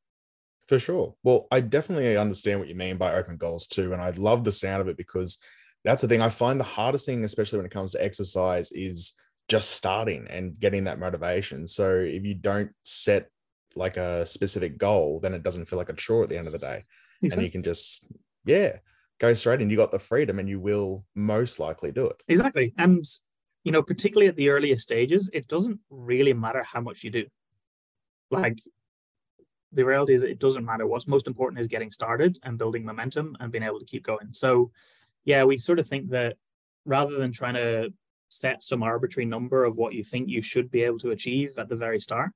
For 0.68 0.80
sure. 0.80 1.16
Well 1.24 1.48
i 1.52 1.60
definitely 1.60 2.18
understand 2.18 2.60
what 2.60 2.70
you 2.70 2.76
mean 2.76 2.98
by 2.98 3.14
open 3.14 3.38
goals 3.38 3.68
too 3.68 3.94
and 3.94 4.02
i 4.02 4.12
love 4.12 4.44
the 4.44 4.52
sound 4.52 4.82
of 4.82 4.88
it 4.88 4.98
because 4.98 5.38
that's 5.84 6.02
the 6.02 6.08
thing 6.08 6.22
i 6.22 6.30
find 6.30 6.60
the 6.60 6.64
hardest 6.64 7.06
thing 7.06 7.24
especially 7.24 7.58
when 7.58 7.66
it 7.66 7.72
comes 7.72 7.92
to 7.92 8.04
exercise 8.04 8.72
is 8.72 9.14
just 9.48 9.72
starting 9.72 10.28
and 10.30 10.60
getting 10.60 10.86
that 10.86 11.00
motivation. 11.00 11.68
So 11.68 11.98
if 11.98 12.24
you 12.24 12.34
don't 12.34 12.72
set 12.84 13.30
like 13.76 13.98
a 13.98 14.26
specific 14.26 14.78
goal, 14.78 15.20
then 15.20 15.34
it 15.34 15.44
doesn't 15.44 15.66
feel 15.66 15.78
like 15.78 15.90
a 15.90 15.94
chore 15.94 16.24
at 16.24 16.30
the 16.30 16.38
end 16.38 16.48
of 16.48 16.54
the 16.54 16.60
day. 16.60 16.82
Exactly. 17.22 17.30
And 17.32 17.42
you 17.44 17.52
can 17.52 17.64
just, 17.64 18.06
yeah, 18.46 18.78
go 19.20 19.34
straight 19.34 19.62
and 19.62 19.70
you 19.70 19.78
got 19.78 19.92
the 19.92 20.00
freedom 20.00 20.40
and 20.40 20.50
you 20.50 20.60
will 20.60 21.06
most 21.14 21.60
likely 21.60 21.92
do 21.92 22.08
it. 22.08 22.22
Exactly. 22.28 22.74
And, 22.78 23.04
you 23.64 23.72
know, 23.72 23.84
particularly 23.84 24.28
at 24.28 24.36
the 24.36 24.50
earliest 24.50 24.84
stages, 24.84 25.30
it 25.34 25.48
doesn't 25.48 25.80
really 25.90 26.34
matter 26.34 26.64
how 26.64 26.82
much 26.82 27.04
you 27.04 27.12
do. 27.12 27.26
Like, 28.32 28.60
the 29.72 29.86
reality 29.86 30.14
is 30.14 30.24
it 30.24 30.40
doesn't 30.40 30.66
matter. 30.66 30.88
What's 30.88 31.08
most 31.08 31.28
important 31.28 31.60
is 31.60 31.68
getting 31.68 31.92
started 31.92 32.40
and 32.44 32.58
building 32.58 32.86
momentum 32.86 33.36
and 33.40 33.52
being 33.52 33.64
able 33.64 33.80
to 33.80 33.86
keep 33.86 34.04
going. 34.04 34.30
So, 34.32 34.72
yeah, 35.26 35.44
we 35.44 35.58
sort 35.58 35.80
of 35.80 35.88
think 35.88 36.10
that 36.12 36.38
rather 36.86 37.18
than 37.18 37.32
trying 37.32 37.56
to 37.56 37.94
set 38.36 38.62
some 38.62 38.84
arbitrary 38.84 39.26
number 39.26 39.64
of 39.64 39.78
what 39.78 39.94
you 39.94 40.04
think 40.04 40.28
you 40.28 40.42
should 40.42 40.70
be 40.70 40.84
able 40.84 41.00
to 41.00 41.12
achieve 41.12 41.58
at 41.58 41.70
the 41.70 41.76
very 41.76 42.00
start. 42.00 42.32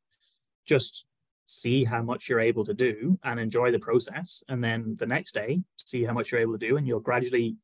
Just 0.65 1.05
see 1.45 1.83
how 1.83 2.01
much 2.01 2.29
you're 2.29 2.39
able 2.39 2.63
to 2.63 2.73
do 2.73 3.19
and 3.23 3.39
enjoy 3.39 3.71
the 3.71 3.79
process. 3.79 4.43
And 4.47 4.63
then 4.63 4.95
the 4.97 5.05
next 5.05 5.33
day, 5.33 5.62
see 5.77 6.03
how 6.03 6.13
much 6.13 6.31
you're 6.31 6.41
able 6.41 6.57
to 6.57 6.67
do, 6.67 6.77
and 6.77 6.88
you'll 6.88 6.99
gradually 6.99 7.57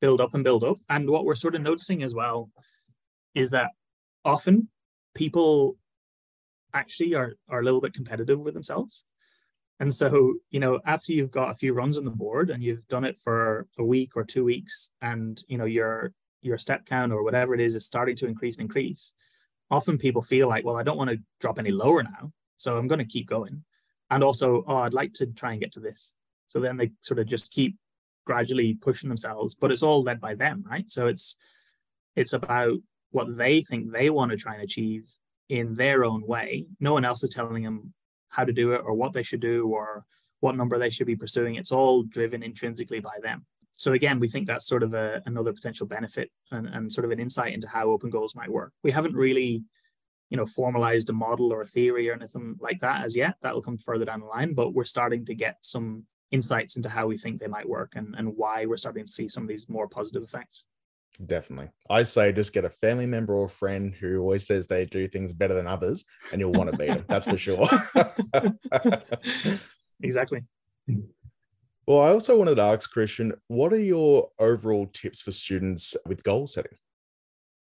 build 0.00 0.20
up 0.20 0.34
and 0.34 0.44
build 0.44 0.64
up. 0.64 0.78
And 0.88 1.08
what 1.08 1.24
we're 1.24 1.34
sort 1.34 1.54
of 1.54 1.62
noticing 1.62 2.02
as 2.02 2.14
well 2.14 2.50
is 3.34 3.50
that 3.50 3.70
often 4.24 4.68
people 5.14 5.76
actually 6.74 7.14
are, 7.14 7.34
are 7.48 7.60
a 7.60 7.64
little 7.64 7.80
bit 7.80 7.94
competitive 7.94 8.40
with 8.40 8.54
themselves. 8.54 9.04
And 9.80 9.92
so, 9.92 10.34
you 10.50 10.60
know, 10.60 10.80
after 10.86 11.12
you've 11.12 11.30
got 11.30 11.50
a 11.50 11.54
few 11.54 11.72
runs 11.72 11.98
on 11.98 12.04
the 12.04 12.10
board 12.10 12.50
and 12.50 12.62
you've 12.62 12.86
done 12.86 13.04
it 13.04 13.18
for 13.18 13.66
a 13.78 13.84
week 13.84 14.12
or 14.14 14.24
two 14.24 14.44
weeks, 14.44 14.92
and 15.00 15.42
you 15.48 15.58
know, 15.58 15.64
you're 15.64 16.12
your 16.42 16.58
step 16.58 16.84
count 16.84 17.12
or 17.12 17.22
whatever 17.22 17.54
it 17.54 17.60
is 17.60 17.76
is 17.76 17.86
starting 17.86 18.16
to 18.16 18.26
increase 18.26 18.56
and 18.56 18.62
increase, 18.62 19.14
often 19.70 19.96
people 19.96 20.22
feel 20.22 20.48
like, 20.48 20.64
well, 20.64 20.76
I 20.76 20.82
don't 20.82 20.98
want 20.98 21.10
to 21.10 21.20
drop 21.40 21.58
any 21.58 21.70
lower 21.70 22.02
now. 22.02 22.32
So 22.56 22.76
I'm 22.76 22.88
going 22.88 22.98
to 22.98 23.04
keep 23.04 23.28
going. 23.28 23.64
And 24.10 24.22
also, 24.22 24.64
oh, 24.66 24.76
I'd 24.76 24.92
like 24.92 25.14
to 25.14 25.26
try 25.26 25.52
and 25.52 25.60
get 25.60 25.72
to 25.72 25.80
this. 25.80 26.12
So 26.48 26.60
then 26.60 26.76
they 26.76 26.92
sort 27.00 27.18
of 27.18 27.26
just 27.26 27.50
keep 27.52 27.78
gradually 28.26 28.74
pushing 28.74 29.08
themselves, 29.08 29.54
but 29.54 29.72
it's 29.72 29.82
all 29.82 30.02
led 30.02 30.20
by 30.20 30.34
them, 30.34 30.64
right? 30.68 30.88
So 30.88 31.06
it's 31.06 31.36
it's 32.14 32.34
about 32.34 32.78
what 33.10 33.36
they 33.36 33.62
think 33.62 33.90
they 33.90 34.10
want 34.10 34.30
to 34.30 34.36
try 34.36 34.54
and 34.54 34.62
achieve 34.62 35.10
in 35.48 35.74
their 35.74 36.04
own 36.04 36.26
way. 36.26 36.66
No 36.78 36.92
one 36.92 37.04
else 37.04 37.22
is 37.22 37.30
telling 37.30 37.62
them 37.62 37.94
how 38.28 38.44
to 38.44 38.52
do 38.52 38.72
it 38.72 38.82
or 38.84 38.94
what 38.94 39.12
they 39.12 39.22
should 39.22 39.40
do 39.40 39.66
or 39.68 40.04
what 40.40 40.56
number 40.56 40.78
they 40.78 40.90
should 40.90 41.06
be 41.06 41.16
pursuing. 41.16 41.54
It's 41.54 41.72
all 41.72 42.02
driven 42.02 42.42
intrinsically 42.42 43.00
by 43.00 43.18
them 43.22 43.46
so 43.82 43.94
again, 43.94 44.20
we 44.20 44.28
think 44.28 44.46
that's 44.46 44.68
sort 44.68 44.84
of 44.84 44.94
a, 44.94 45.20
another 45.26 45.52
potential 45.52 45.88
benefit 45.88 46.30
and, 46.52 46.68
and 46.68 46.92
sort 46.92 47.04
of 47.04 47.10
an 47.10 47.18
insight 47.18 47.52
into 47.52 47.66
how 47.66 47.90
open 47.90 48.10
goals 48.10 48.36
might 48.36 48.48
work. 48.48 48.72
We 48.84 48.92
haven't 48.92 49.16
really, 49.16 49.64
you 50.30 50.36
know, 50.36 50.46
formalized 50.46 51.10
a 51.10 51.12
model 51.12 51.52
or 51.52 51.62
a 51.62 51.66
theory 51.66 52.08
or 52.08 52.12
anything 52.12 52.54
like 52.60 52.78
that 52.78 53.04
as 53.04 53.16
yet. 53.16 53.34
That 53.42 53.52
will 53.52 53.60
come 53.60 53.78
further 53.78 54.04
down 54.04 54.20
the 54.20 54.26
line, 54.26 54.54
but 54.54 54.72
we're 54.72 54.84
starting 54.84 55.24
to 55.24 55.34
get 55.34 55.56
some 55.62 56.04
insights 56.30 56.76
into 56.76 56.88
how 56.88 57.08
we 57.08 57.18
think 57.18 57.40
they 57.40 57.48
might 57.48 57.68
work 57.68 57.94
and, 57.96 58.14
and 58.16 58.36
why 58.36 58.66
we're 58.66 58.76
starting 58.76 59.04
to 59.04 59.10
see 59.10 59.28
some 59.28 59.42
of 59.42 59.48
these 59.48 59.68
more 59.68 59.88
positive 59.88 60.22
effects. 60.22 60.64
Definitely. 61.26 61.70
I 61.90 62.04
say 62.04 62.30
just 62.30 62.52
get 62.52 62.64
a 62.64 62.70
family 62.70 63.06
member 63.06 63.34
or 63.34 63.46
a 63.46 63.48
friend 63.48 63.92
who 63.92 64.20
always 64.20 64.46
says 64.46 64.68
they 64.68 64.84
do 64.84 65.08
things 65.08 65.32
better 65.32 65.54
than 65.54 65.66
others 65.66 66.04
and 66.30 66.40
you'll 66.40 66.52
want 66.52 66.70
to 66.70 66.76
beat 66.76 66.86
them. 66.86 67.04
That's 67.08 67.26
for 67.26 67.36
sure. 67.36 67.68
exactly. 70.00 70.44
Well, 71.86 72.00
I 72.00 72.10
also 72.10 72.38
wanted 72.38 72.56
to 72.56 72.62
ask 72.62 72.90
Christian, 72.90 73.32
what 73.48 73.72
are 73.72 73.78
your 73.78 74.28
overall 74.38 74.86
tips 74.86 75.20
for 75.22 75.32
students 75.32 75.96
with 76.06 76.22
goal 76.22 76.46
setting? 76.46 76.76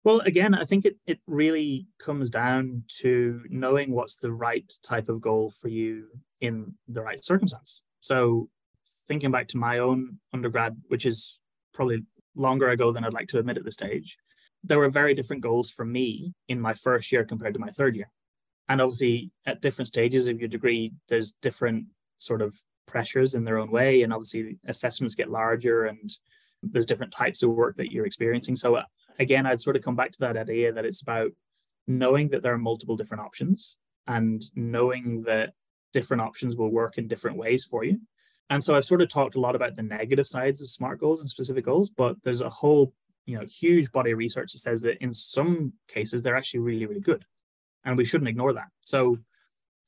Well, 0.02 0.20
again, 0.20 0.54
I 0.54 0.64
think 0.64 0.84
it, 0.84 0.96
it 1.06 1.20
really 1.26 1.86
comes 1.98 2.30
down 2.30 2.84
to 3.02 3.42
knowing 3.50 3.92
what's 3.92 4.16
the 4.16 4.32
right 4.32 4.70
type 4.82 5.08
of 5.08 5.20
goal 5.20 5.52
for 5.60 5.68
you 5.68 6.06
in 6.40 6.74
the 6.88 7.02
right 7.02 7.22
circumstance. 7.22 7.84
So, 8.00 8.48
thinking 9.06 9.30
back 9.30 9.48
to 9.48 9.58
my 9.58 9.78
own 9.78 10.18
undergrad, 10.32 10.76
which 10.88 11.04
is 11.04 11.38
probably 11.74 12.04
longer 12.34 12.70
ago 12.70 12.92
than 12.92 13.04
I'd 13.04 13.12
like 13.12 13.28
to 13.28 13.38
admit 13.38 13.58
at 13.58 13.64
this 13.64 13.74
stage. 13.74 14.16
There 14.64 14.78
were 14.78 14.88
very 14.88 15.14
different 15.14 15.42
goals 15.42 15.70
for 15.70 15.84
me 15.84 16.32
in 16.48 16.60
my 16.60 16.74
first 16.74 17.12
year 17.12 17.24
compared 17.24 17.54
to 17.54 17.60
my 17.60 17.68
third 17.68 17.96
year. 17.96 18.10
And 18.68 18.80
obviously, 18.80 19.30
at 19.46 19.60
different 19.60 19.88
stages 19.88 20.28
of 20.28 20.38
your 20.38 20.48
degree, 20.48 20.92
there's 21.08 21.32
different 21.32 21.86
sort 22.18 22.40
of 22.40 22.54
pressures 22.90 23.34
in 23.34 23.44
their 23.44 23.58
own 23.58 23.70
way. 23.70 24.02
And 24.02 24.12
obviously, 24.12 24.58
assessments 24.66 25.14
get 25.14 25.30
larger 25.30 25.84
and 25.84 26.10
there's 26.62 26.86
different 26.86 27.12
types 27.12 27.42
of 27.42 27.50
work 27.50 27.76
that 27.76 27.90
you're 27.92 28.06
experiencing. 28.06 28.56
So, 28.56 28.76
uh, 28.76 28.84
again, 29.18 29.46
I'd 29.46 29.60
sort 29.60 29.76
of 29.76 29.82
come 29.82 29.96
back 29.96 30.12
to 30.12 30.18
that 30.20 30.36
idea 30.36 30.72
that 30.72 30.84
it's 30.84 31.02
about 31.02 31.30
knowing 31.86 32.28
that 32.28 32.42
there 32.42 32.52
are 32.52 32.58
multiple 32.58 32.96
different 32.96 33.22
options 33.22 33.76
and 34.06 34.42
knowing 34.54 35.22
that 35.22 35.52
different 35.92 36.22
options 36.22 36.56
will 36.56 36.70
work 36.70 36.98
in 36.98 37.08
different 37.08 37.36
ways 37.36 37.64
for 37.64 37.84
you. 37.84 37.98
And 38.48 38.62
so 38.62 38.76
I've 38.76 38.84
sort 38.84 39.00
of 39.00 39.08
talked 39.08 39.36
a 39.36 39.40
lot 39.40 39.54
about 39.54 39.76
the 39.76 39.82
negative 39.82 40.26
sides 40.26 40.60
of 40.60 40.70
SMART 40.70 41.00
goals 41.00 41.20
and 41.20 41.30
specific 41.30 41.64
goals, 41.64 41.90
but 41.90 42.16
there's 42.24 42.40
a 42.40 42.50
whole, 42.50 42.92
you 43.26 43.38
know, 43.38 43.46
huge 43.46 43.92
body 43.92 44.10
of 44.10 44.18
research 44.18 44.52
that 44.52 44.58
says 44.58 44.82
that 44.82 45.02
in 45.02 45.14
some 45.14 45.72
cases 45.88 46.22
they're 46.22 46.36
actually 46.36 46.60
really, 46.60 46.86
really 46.86 47.00
good. 47.00 47.24
And 47.84 47.96
we 47.96 48.04
shouldn't 48.04 48.28
ignore 48.28 48.52
that. 48.52 48.68
So 48.80 49.18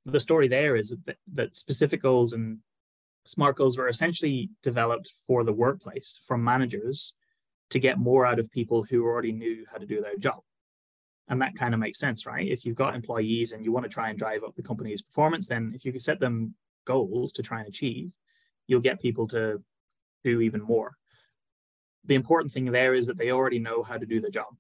the 0.06 0.20
story 0.20 0.48
there 0.48 0.76
is 0.76 0.96
that, 1.06 1.16
that 1.34 1.56
specific 1.56 2.02
goals 2.02 2.32
and 2.32 2.58
SMART 3.24 3.56
goals 3.56 3.78
were 3.78 3.88
essentially 3.88 4.50
developed 4.62 5.10
for 5.26 5.44
the 5.44 5.52
workplace 5.52 6.20
from 6.24 6.42
managers 6.42 7.14
to 7.70 7.78
get 7.78 7.98
more 7.98 8.26
out 8.26 8.38
of 8.38 8.50
people 8.50 8.82
who 8.82 9.04
already 9.04 9.32
knew 9.32 9.64
how 9.70 9.78
to 9.78 9.86
do 9.86 10.00
their 10.00 10.16
job. 10.16 10.40
And 11.28 11.40
that 11.40 11.54
kind 11.54 11.72
of 11.72 11.80
makes 11.80 11.98
sense, 11.98 12.26
right? 12.26 12.46
If 12.46 12.66
you've 12.66 12.76
got 12.76 12.94
employees 12.94 13.52
and 13.52 13.64
you 13.64 13.72
want 13.72 13.84
to 13.84 13.88
try 13.88 14.10
and 14.10 14.18
drive 14.18 14.42
up 14.42 14.54
the 14.54 14.62
company's 14.62 15.02
performance, 15.02 15.46
then 15.46 15.72
if 15.74 15.84
you 15.84 15.92
can 15.92 16.00
set 16.00 16.20
them 16.20 16.54
goals 16.84 17.32
to 17.32 17.42
try 17.42 17.60
and 17.60 17.68
achieve, 17.68 18.10
you'll 18.66 18.80
get 18.80 19.00
people 19.00 19.26
to 19.28 19.62
do 20.24 20.40
even 20.40 20.60
more. 20.60 20.96
The 22.04 22.16
important 22.16 22.52
thing 22.52 22.66
there 22.66 22.94
is 22.94 23.06
that 23.06 23.16
they 23.16 23.30
already 23.30 23.60
know 23.60 23.82
how 23.82 23.96
to 23.96 24.04
do 24.04 24.20
the 24.20 24.30
job, 24.30 24.56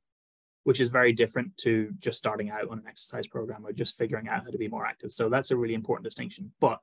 which 0.62 0.80
is 0.80 0.88
very 0.88 1.12
different 1.12 1.56
to 1.58 1.90
just 1.98 2.18
starting 2.18 2.50
out 2.50 2.68
on 2.70 2.78
an 2.78 2.84
exercise 2.88 3.26
program 3.26 3.66
or 3.66 3.72
just 3.72 3.98
figuring 3.98 4.28
out 4.28 4.44
how 4.44 4.50
to 4.50 4.58
be 4.58 4.68
more 4.68 4.86
active. 4.86 5.12
So 5.12 5.28
that's 5.28 5.50
a 5.50 5.56
really 5.56 5.74
important 5.74 6.04
distinction. 6.04 6.52
But 6.60 6.78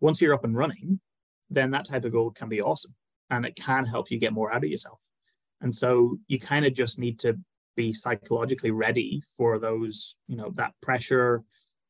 once 0.00 0.20
you're 0.20 0.34
up 0.34 0.44
and 0.44 0.56
running, 0.56 1.00
then 1.50 1.70
that 1.70 1.84
type 1.84 2.04
of 2.04 2.12
goal 2.12 2.30
can 2.30 2.48
be 2.48 2.60
awesome 2.60 2.94
and 3.30 3.44
it 3.44 3.56
can 3.56 3.84
help 3.84 4.10
you 4.10 4.18
get 4.18 4.32
more 4.32 4.52
out 4.52 4.64
of 4.64 4.70
yourself. 4.70 4.98
And 5.60 5.74
so 5.74 6.18
you 6.28 6.38
kind 6.38 6.66
of 6.66 6.72
just 6.72 6.98
need 6.98 7.18
to 7.20 7.38
be 7.76 7.92
psychologically 7.92 8.70
ready 8.70 9.22
for 9.36 9.58
those, 9.58 10.16
you 10.26 10.36
know, 10.36 10.50
that 10.54 10.72
pressure 10.82 11.42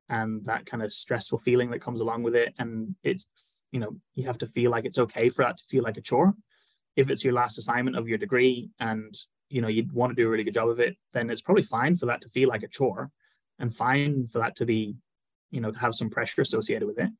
and 0.08 0.44
that 0.44 0.66
kind 0.66 0.82
of 0.82 0.92
stressful 0.92 1.38
feeling 1.38 1.70
that 1.70 1.80
comes 1.80 2.00
along 2.00 2.22
with 2.22 2.34
it. 2.34 2.54
And 2.58 2.94
it's, 3.02 3.66
you 3.72 3.80
know, 3.80 3.96
you 4.14 4.24
have 4.24 4.38
to 4.38 4.46
feel 4.46 4.70
like 4.70 4.84
it's 4.84 4.98
okay 4.98 5.28
for 5.28 5.44
that 5.44 5.56
to 5.58 5.64
feel 5.68 5.82
like 5.82 5.96
a 5.96 6.00
chore. 6.00 6.34
If 6.96 7.10
it's 7.10 7.24
your 7.24 7.34
last 7.34 7.58
assignment 7.58 7.96
of 7.96 8.08
your 8.08 8.18
degree 8.18 8.70
and, 8.78 9.14
you 9.48 9.60
know, 9.60 9.68
you 9.68 9.86
want 9.92 10.10
to 10.10 10.20
do 10.20 10.26
a 10.26 10.30
really 10.30 10.44
good 10.44 10.54
job 10.54 10.68
of 10.68 10.80
it, 10.80 10.96
then 11.12 11.30
it's 11.30 11.42
probably 11.42 11.62
fine 11.62 11.96
for 11.96 12.06
that 12.06 12.20
to 12.22 12.28
feel 12.28 12.48
like 12.48 12.62
a 12.62 12.68
chore 12.68 13.10
and 13.58 13.74
fine 13.74 14.26
for 14.26 14.38
that 14.38 14.56
to 14.56 14.66
be, 14.66 14.96
you 15.50 15.60
know, 15.60 15.70
to 15.70 15.78
have 15.78 15.94
some 15.94 16.10
pressure 16.10 16.40
associated 16.40 16.86
with 16.86 16.98
it. 16.98 17.10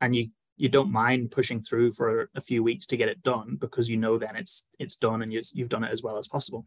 And 0.00 0.14
you 0.14 0.28
you 0.56 0.68
don't 0.68 0.92
mind 0.92 1.30
pushing 1.30 1.60
through 1.60 1.92
for 1.92 2.30
a 2.34 2.40
few 2.40 2.62
weeks 2.62 2.86
to 2.86 2.96
get 2.96 3.08
it 3.08 3.22
done 3.22 3.56
because 3.60 3.88
you 3.88 3.96
know 3.96 4.18
then 4.18 4.36
it's 4.36 4.66
it's 4.78 4.96
done 4.96 5.22
and 5.22 5.32
you, 5.32 5.40
you've 5.52 5.68
done 5.68 5.84
it 5.84 5.92
as 5.92 6.02
well 6.02 6.18
as 6.18 6.28
possible. 6.28 6.66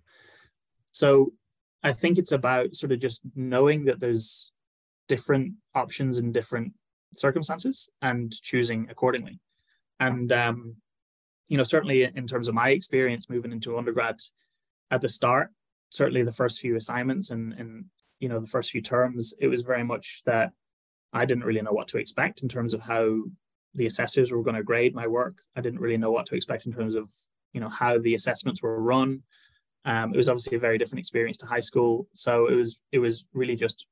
So 0.92 1.34
i 1.84 1.92
think 1.92 2.18
it's 2.18 2.32
about 2.32 2.76
sort 2.76 2.92
of 2.92 3.00
just 3.00 3.22
knowing 3.36 3.86
that 3.86 4.00
there's 4.00 4.52
different 5.08 5.54
options 5.76 6.18
in 6.18 6.32
different 6.32 6.74
circumstances 7.16 7.88
and 8.02 8.32
choosing 8.42 8.88
accordingly. 8.90 9.40
And 10.00 10.32
um, 10.32 10.78
you 11.48 11.58
know 11.58 11.64
certainly 11.64 12.04
in 12.04 12.28
terms 12.28 12.48
of 12.48 12.56
my 12.56 12.70
experience 12.70 13.30
moving 13.30 13.52
into 13.52 13.78
undergrad 13.78 14.20
at 14.92 15.02
the 15.02 15.10
start 15.10 15.50
certainly 15.90 16.24
the 16.24 16.32
first 16.32 16.60
few 16.60 16.76
assignments 16.76 17.30
and 17.30 17.54
and 17.54 17.86
you 18.20 18.30
know 18.30 18.40
the 18.40 18.48
first 18.48 18.72
few 18.72 18.82
terms 18.82 19.34
it 19.40 19.48
was 19.48 19.62
very 19.62 19.84
much 19.84 20.22
that 20.26 20.52
i 21.14 21.26
didn't 21.26 21.44
really 21.44 21.62
know 21.62 21.72
what 21.72 21.88
to 21.88 21.98
expect 21.98 22.42
in 22.42 22.50
terms 22.50 22.74
of 22.74 22.82
how 22.82 23.24
the 23.78 23.86
assessors 23.86 24.32
were 24.32 24.44
going 24.44 24.56
to 24.56 24.64
grade 24.64 24.94
my 24.94 25.08
work. 25.08 25.36
I 25.56 25.62
didn't 25.62 25.80
really 25.80 25.98
know 25.98 26.12
what 26.12 26.26
to 26.28 26.36
expect 26.36 26.66
in 26.66 26.74
terms 26.74 26.96
of 26.96 27.10
you 27.54 27.62
know 27.62 27.70
how 27.70 27.98
the 27.98 28.16
assessments 28.16 28.62
were 28.62 28.82
run. 28.82 29.24
Um, 29.86 30.14
it 30.14 30.18
was 30.18 30.28
obviously 30.28 30.58
a 30.58 30.60
very 30.60 30.78
different 30.78 31.00
experience 31.00 31.38
to 31.38 31.46
high 31.46 31.62
school, 31.62 32.08
so 32.14 32.48
it 32.48 32.56
was 32.56 32.84
it 32.92 33.00
was 33.00 33.28
really 33.34 33.56
just 33.56 33.88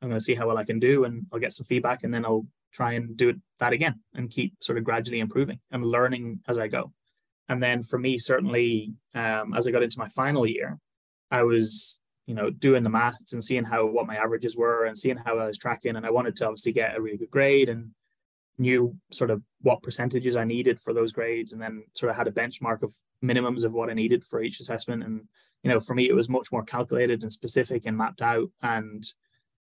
I'm 0.00 0.08
going 0.08 0.18
to 0.18 0.24
see 0.24 0.34
how 0.34 0.46
well 0.46 0.58
I 0.58 0.64
can 0.64 0.78
do, 0.78 1.04
and 1.04 1.26
I'll 1.32 1.40
get 1.40 1.52
some 1.52 1.66
feedback, 1.66 2.04
and 2.04 2.14
then 2.14 2.24
I'll 2.24 2.46
try 2.72 2.92
and 2.92 3.16
do 3.16 3.34
that 3.58 3.72
again 3.72 4.00
and 4.14 4.30
keep 4.30 4.54
sort 4.62 4.78
of 4.78 4.84
gradually 4.84 5.20
improving 5.20 5.58
and 5.72 5.84
learning 5.84 6.40
as 6.48 6.58
I 6.58 6.68
go. 6.68 6.92
And 7.48 7.60
then 7.60 7.82
for 7.82 7.98
me, 7.98 8.16
certainly, 8.16 8.94
um, 9.14 9.54
as 9.54 9.66
I 9.66 9.72
got 9.72 9.82
into 9.82 9.98
my 9.98 10.06
final 10.06 10.46
year, 10.46 10.78
I 11.30 11.42
was 11.42 11.98
you 12.26 12.34
know 12.34 12.48
doing 12.50 12.84
the 12.84 12.90
maths 12.90 13.32
and 13.32 13.42
seeing 13.42 13.64
how 13.64 13.86
what 13.86 14.06
my 14.06 14.16
averages 14.16 14.56
were 14.56 14.84
and 14.84 14.96
seeing 14.96 15.16
how 15.16 15.38
I 15.38 15.46
was 15.46 15.58
tracking, 15.58 15.96
and 15.96 16.06
I 16.06 16.10
wanted 16.10 16.36
to 16.36 16.46
obviously 16.46 16.72
get 16.72 16.96
a 16.96 17.00
really 17.00 17.18
good 17.18 17.30
grade 17.30 17.68
and 17.68 17.90
knew 18.60 18.96
sort 19.10 19.30
of 19.30 19.42
what 19.62 19.82
percentages 19.82 20.36
I 20.36 20.44
needed 20.44 20.78
for 20.78 20.92
those 20.92 21.12
grades, 21.12 21.52
and 21.52 21.60
then 21.60 21.84
sort 21.94 22.10
of 22.10 22.16
had 22.16 22.28
a 22.28 22.32
benchmark 22.32 22.82
of 22.82 22.94
minimums 23.24 23.64
of 23.64 23.72
what 23.72 23.90
I 23.90 23.94
needed 23.94 24.22
for 24.22 24.42
each 24.42 24.60
assessment. 24.60 25.02
And 25.02 25.22
you 25.62 25.70
know, 25.70 25.80
for 25.80 25.94
me, 25.94 26.08
it 26.08 26.14
was 26.14 26.28
much 26.28 26.52
more 26.52 26.62
calculated 26.62 27.22
and 27.22 27.32
specific 27.32 27.86
and 27.86 27.96
mapped 27.96 28.22
out, 28.22 28.50
and 28.62 29.02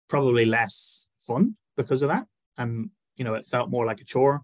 probably 0.10 0.45
less 0.45 1.10
fun 1.17 1.56
because 1.78 2.02
of 2.02 2.10
that. 2.10 2.25
And 2.58 2.89
you 3.15 3.23
know, 3.23 3.36
it 3.36 3.45
felt 3.45 3.69
more 3.69 3.86
like 3.86 4.02
a 4.02 4.06
chore, 4.06 4.41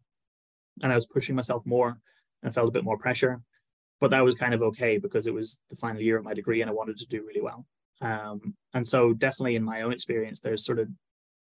and 0.82 0.92
I 0.92 0.96
was 0.96 1.08
pushing 1.08 1.36
myself 1.36 1.66
more 1.66 1.98
and 2.44 2.54
felt 2.54 2.70
a 2.70 2.72
bit 2.72 2.84
more 2.84 2.98
pressure. 2.98 3.42
But 4.00 4.12
that 4.12 4.26
was 4.26 4.36
kind 4.36 4.54
of 4.54 4.62
okay 4.62 4.98
because 4.98 5.26
it 5.26 5.34
was 5.34 5.60
the 5.70 5.76
final 5.76 6.02
year 6.02 6.18
of 6.18 6.24
my 6.24 6.34
degree, 6.34 6.62
and 6.62 6.70
I 6.70 6.74
wanted 6.74 6.98
to 6.98 7.08
do 7.08 7.26
really 7.26 7.42
well. 7.42 7.66
Um, 8.02 8.56
and 8.74 8.88
so, 8.88 9.14
definitely 9.14 9.56
in 9.56 9.64
my 9.64 9.82
own 9.82 9.94
experience, 9.94 10.40
there's 10.40 10.66
sort 10.66 10.80
of 10.80 10.90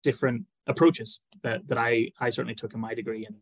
different 0.03 0.45
approaches 0.67 1.21
that, 1.43 1.67
that 1.67 1.77
I, 1.77 2.11
I 2.19 2.29
certainly 2.29 2.55
took 2.55 2.73
in 2.73 2.79
my 2.79 2.93
degree. 2.93 3.25
And 3.25 3.41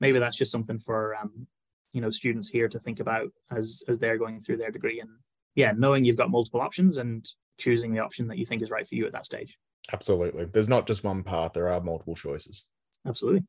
maybe 0.00 0.18
that's 0.18 0.36
just 0.36 0.52
something 0.52 0.78
for, 0.78 1.14
um, 1.16 1.46
you 1.92 2.00
know, 2.00 2.10
students 2.10 2.48
here 2.48 2.68
to 2.68 2.78
think 2.78 3.00
about 3.00 3.28
as, 3.50 3.82
as 3.88 3.98
they're 3.98 4.18
going 4.18 4.40
through 4.40 4.58
their 4.58 4.70
degree. 4.70 5.00
And 5.00 5.10
yeah, 5.54 5.72
knowing 5.76 6.04
you've 6.04 6.16
got 6.16 6.30
multiple 6.30 6.60
options 6.60 6.96
and 6.96 7.26
choosing 7.58 7.92
the 7.92 8.00
option 8.00 8.28
that 8.28 8.38
you 8.38 8.44
think 8.46 8.62
is 8.62 8.70
right 8.70 8.86
for 8.86 8.94
you 8.94 9.06
at 9.06 9.12
that 9.12 9.26
stage. 9.26 9.58
Absolutely. 9.92 10.44
There's 10.46 10.68
not 10.68 10.86
just 10.86 11.04
one 11.04 11.22
path, 11.22 11.52
there 11.54 11.68
are 11.68 11.80
multiple 11.80 12.16
choices. 12.16 12.66
Absolutely. 13.06 13.44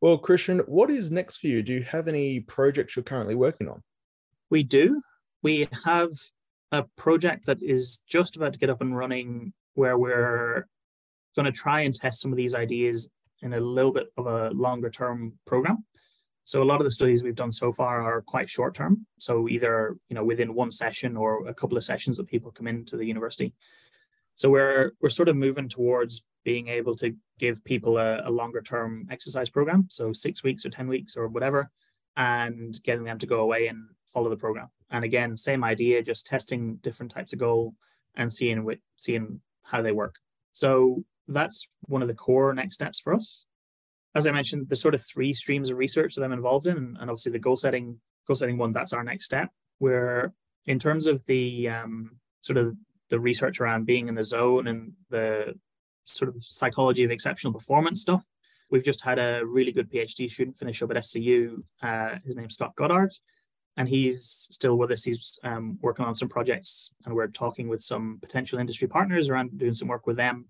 Well, 0.00 0.18
Christian, 0.18 0.60
what 0.60 0.90
is 0.90 1.10
next 1.10 1.38
for 1.38 1.46
you? 1.46 1.62
Do 1.62 1.72
you 1.72 1.82
have 1.82 2.08
any 2.08 2.40
projects 2.40 2.96
you're 2.96 3.02
currently 3.02 3.34
working 3.34 3.68
on? 3.68 3.82
We 4.50 4.62
do. 4.62 5.00
We 5.42 5.68
have 5.84 6.10
a 6.70 6.84
project 6.96 7.46
that 7.46 7.62
is 7.62 7.98
just 8.08 8.36
about 8.36 8.52
to 8.52 8.58
get 8.58 8.70
up 8.70 8.80
and 8.80 8.96
running 8.96 9.52
where 9.74 9.96
we're 9.98 10.66
going 11.34 11.46
to 11.46 11.52
try 11.52 11.80
and 11.80 11.94
test 11.94 12.20
some 12.20 12.32
of 12.32 12.36
these 12.36 12.54
ideas 12.54 13.10
in 13.42 13.54
a 13.54 13.60
little 13.60 13.92
bit 13.92 14.06
of 14.16 14.26
a 14.26 14.50
longer 14.50 14.90
term 14.90 15.32
program. 15.46 15.84
So 16.44 16.62
a 16.62 16.64
lot 16.64 16.80
of 16.80 16.84
the 16.84 16.90
studies 16.90 17.22
we've 17.22 17.34
done 17.34 17.52
so 17.52 17.72
far 17.72 18.02
are 18.02 18.20
quite 18.22 18.48
short 18.48 18.74
term. 18.74 19.06
So 19.18 19.48
either 19.48 19.96
you 20.08 20.14
know 20.14 20.24
within 20.24 20.54
one 20.54 20.72
session 20.72 21.16
or 21.16 21.46
a 21.46 21.54
couple 21.54 21.76
of 21.76 21.84
sessions 21.84 22.16
that 22.16 22.26
people 22.26 22.50
come 22.50 22.66
into 22.66 22.96
the 22.96 23.06
university. 23.06 23.54
So 24.34 24.50
we're 24.50 24.92
we're 25.00 25.08
sort 25.10 25.28
of 25.28 25.36
moving 25.36 25.68
towards 25.68 26.24
being 26.44 26.68
able 26.68 26.96
to 26.96 27.14
give 27.38 27.64
people 27.64 27.98
a, 27.98 28.28
a 28.28 28.30
longer 28.30 28.60
term 28.60 29.06
exercise 29.10 29.50
program, 29.50 29.86
so 29.88 30.12
six 30.12 30.42
weeks 30.42 30.64
or 30.64 30.70
ten 30.70 30.88
weeks 30.88 31.16
or 31.16 31.28
whatever, 31.28 31.70
and 32.16 32.76
getting 32.82 33.04
them 33.04 33.18
to 33.18 33.26
go 33.26 33.40
away 33.40 33.68
and 33.68 33.88
follow 34.06 34.28
the 34.28 34.36
program. 34.36 34.68
And 34.90 35.04
again, 35.04 35.36
same 35.36 35.64
idea, 35.64 36.02
just 36.02 36.26
testing 36.26 36.76
different 36.76 37.12
types 37.12 37.32
of 37.32 37.38
goal 37.38 37.74
and 38.16 38.32
seeing 38.32 38.64
what 38.64 38.78
seeing 38.96 39.40
how 39.62 39.80
they 39.80 39.92
work. 39.92 40.16
So 40.50 41.04
that's 41.32 41.68
one 41.82 42.02
of 42.02 42.08
the 42.08 42.14
core 42.14 42.52
next 42.54 42.74
steps 42.74 43.00
for 43.00 43.14
us. 43.14 43.44
As 44.14 44.26
I 44.26 44.32
mentioned, 44.32 44.68
there's 44.68 44.82
sort 44.82 44.94
of 44.94 45.02
three 45.02 45.32
streams 45.32 45.70
of 45.70 45.78
research 45.78 46.14
that 46.14 46.24
I'm 46.24 46.32
involved 46.32 46.66
in, 46.66 46.76
and 46.76 47.10
obviously 47.10 47.32
the 47.32 47.38
goal 47.38 47.56
setting 47.56 48.00
goal 48.26 48.36
setting 48.36 48.58
one 48.58 48.72
that's 48.72 48.92
our 48.92 49.02
next 49.02 49.24
step. 49.24 49.50
Where 49.78 50.32
in 50.66 50.78
terms 50.78 51.06
of 51.06 51.24
the 51.26 51.68
um, 51.68 52.18
sort 52.40 52.58
of 52.58 52.76
the 53.08 53.18
research 53.18 53.60
around 53.60 53.86
being 53.86 54.08
in 54.08 54.14
the 54.14 54.24
zone 54.24 54.66
and 54.66 54.92
the 55.10 55.54
sort 56.04 56.28
of 56.28 56.42
psychology 56.42 57.04
of 57.04 57.10
exceptional 57.10 57.52
performance 57.52 58.00
stuff, 58.00 58.22
we've 58.70 58.84
just 58.84 59.02
had 59.02 59.18
a 59.18 59.42
really 59.44 59.72
good 59.72 59.90
PhD 59.90 60.30
student 60.30 60.56
finish 60.56 60.82
up 60.82 60.90
at 60.90 60.96
SCU. 60.98 61.62
Uh, 61.82 62.16
his 62.24 62.36
name's 62.36 62.54
Scott 62.54 62.76
Goddard, 62.76 63.12
and 63.76 63.88
he's 63.88 64.24
still 64.50 64.76
with 64.76 64.90
us. 64.90 65.04
He's 65.04 65.38
um, 65.42 65.78
working 65.80 66.04
on 66.04 66.14
some 66.14 66.28
projects, 66.28 66.92
and 67.06 67.14
we're 67.14 67.28
talking 67.28 67.68
with 67.68 67.80
some 67.80 68.18
potential 68.20 68.58
industry 68.58 68.88
partners 68.88 69.30
around 69.30 69.58
doing 69.58 69.74
some 69.74 69.88
work 69.88 70.06
with 70.06 70.16
them 70.16 70.46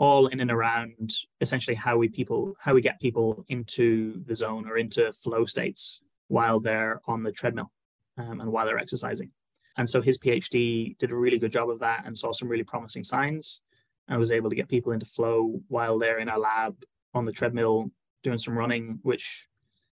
all 0.00 0.28
in 0.28 0.40
and 0.40 0.50
around 0.50 1.12
essentially 1.42 1.74
how 1.76 1.96
we 1.98 2.08
people 2.08 2.56
how 2.58 2.72
we 2.72 2.80
get 2.80 2.98
people 2.98 3.44
into 3.48 4.24
the 4.26 4.34
zone 4.34 4.66
or 4.66 4.78
into 4.78 5.12
flow 5.12 5.44
states 5.44 6.02
while 6.28 6.58
they're 6.58 7.02
on 7.06 7.22
the 7.22 7.30
treadmill 7.30 7.70
um, 8.16 8.40
and 8.40 8.50
while 8.50 8.64
they're 8.64 8.78
exercising. 8.78 9.30
And 9.76 9.88
so 9.88 10.00
his 10.00 10.16
PhD 10.18 10.96
did 10.98 11.12
a 11.12 11.16
really 11.16 11.38
good 11.38 11.52
job 11.52 11.68
of 11.68 11.80
that 11.80 12.04
and 12.06 12.16
saw 12.16 12.32
some 12.32 12.48
really 12.48 12.64
promising 12.64 13.04
signs 13.04 13.62
and 14.08 14.18
was 14.18 14.32
able 14.32 14.48
to 14.48 14.56
get 14.56 14.68
people 14.68 14.92
into 14.92 15.06
flow 15.06 15.60
while 15.68 15.98
they're 15.98 16.18
in 16.18 16.30
a 16.30 16.38
lab 16.38 16.82
on 17.12 17.26
the 17.26 17.32
treadmill 17.32 17.90
doing 18.22 18.38
some 18.38 18.56
running, 18.56 19.00
which 19.02 19.48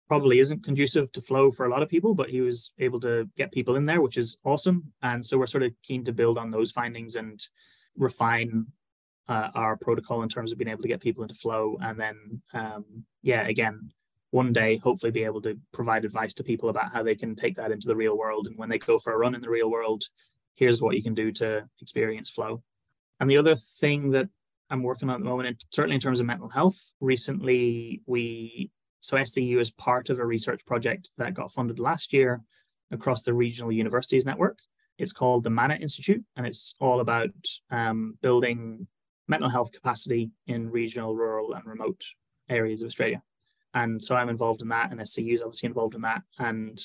probably 0.09 0.38
isn't 0.38 0.64
conducive 0.64 1.12
to 1.12 1.21
flow 1.21 1.51
for 1.51 1.66
a 1.66 1.71
lot 1.71 1.83
of 1.83 1.88
people, 1.88 2.14
but 2.14 2.31
he 2.31 2.40
was 2.40 2.73
able 2.79 2.99
to 3.01 3.29
get 3.37 3.53
people 3.53 3.77
in 3.77 3.85
there, 3.85 4.01
which 4.01 4.16
is 4.16 4.38
awesome. 4.42 4.90
And 5.03 5.25
so 5.25 5.37
we're 5.37 5.47
sort 5.47 5.64
of 5.64 5.73
keen 5.83 6.03
to 6.05 6.12
build 6.12 6.38
on 6.38 6.51
those 6.51 6.73
findings 6.73 7.14
and 7.14 7.38
refine 7.97 8.66
uh, 9.29 9.49
our 9.55 9.77
protocol 9.77 10.23
in 10.23 10.29
terms 10.29 10.53
of 10.53 10.59
being 10.59 10.69
able 10.69 10.83
to 10.83 10.88
get 10.88 11.01
people 11.01 11.23
into 11.23 11.35
flow. 11.35 11.77
And 11.81 11.99
then, 11.99 12.43
um, 12.55 12.85
yeah, 13.23 13.47
again, 13.47 13.91
one 14.31 14.53
day 14.53 14.77
hopefully 14.77 15.12
be 15.12 15.25
able 15.25 15.43
to 15.43 15.59
provide 15.73 16.05
advice 16.05 16.35
to 16.35 16.45
people 16.45 16.69
about 16.69 16.93
how 16.93 17.03
they 17.03 17.14
can 17.14 17.35
take 17.35 17.57
that 17.57 17.71
into 17.71 17.88
the 17.88 17.97
real 17.97 18.17
world. 18.17 18.47
And 18.47 18.59
when 18.59 18.69
they 18.69 18.79
go 18.79 18.99
for 18.99 19.12
a 19.12 19.19
run 19.19 19.35
in 19.35 19.41
the 19.41 19.51
real 19.51 19.71
world, 19.71 20.03
here's 20.55 20.83
what 20.83 20.97
you 20.97 21.03
can 21.03 21.14
do 21.14 21.31
to 21.33 21.69
experience 21.81 22.31
flow. 22.31 22.62
And 23.21 23.31
the 23.31 23.37
other 23.37 23.55
thing 23.55 24.11
that 24.11 24.29
I'm 24.71 24.83
working 24.83 25.09
on 25.09 25.17
at 25.17 25.21
the 25.21 25.29
moment, 25.29 25.64
certainly 25.71 25.95
in 25.95 26.01
terms 26.01 26.21
of 26.21 26.27
mental 26.27 26.49
health, 26.49 26.95
recently 27.01 28.03
we 28.07 28.71
so 29.01 29.17
SCU 29.17 29.61
is 29.61 29.71
part 29.71 30.11
of 30.11 30.19
a 30.19 30.27
research 30.27 30.67
project 30.67 31.11
that 31.17 31.33
got 31.33 31.53
funded 31.53 31.79
last 31.79 32.12
year 32.12 32.43
across 32.91 33.23
the 33.23 33.33
regional 33.33 33.73
universities 33.73 34.27
network. 34.27 34.59
It's 34.99 35.12
called 35.12 35.45
the 35.45 35.51
Manna 35.51 35.77
Institute, 35.77 36.25
and 36.37 36.47
it's 36.47 36.75
all 36.81 37.01
about 37.01 37.31
um, 37.71 38.19
building 38.21 38.87
mental 39.29 39.49
health 39.49 39.73
capacity 39.73 40.31
in 40.47 40.71
regional, 40.71 41.14
rural, 41.14 41.55
and 41.55 41.64
remote 41.67 42.03
areas 42.49 42.83
of 42.83 42.87
Australia. 42.87 43.23
And 43.75 44.03
so 44.03 44.17
I'm 44.17 44.31
involved 44.31 44.62
in 44.62 44.69
that, 44.69 44.91
and 44.91 45.01
SCU 45.01 45.35
is 45.35 45.43
obviously 45.43 45.69
involved 45.69 45.95
in 45.95 46.01
that. 46.03 46.23
And 46.38 46.81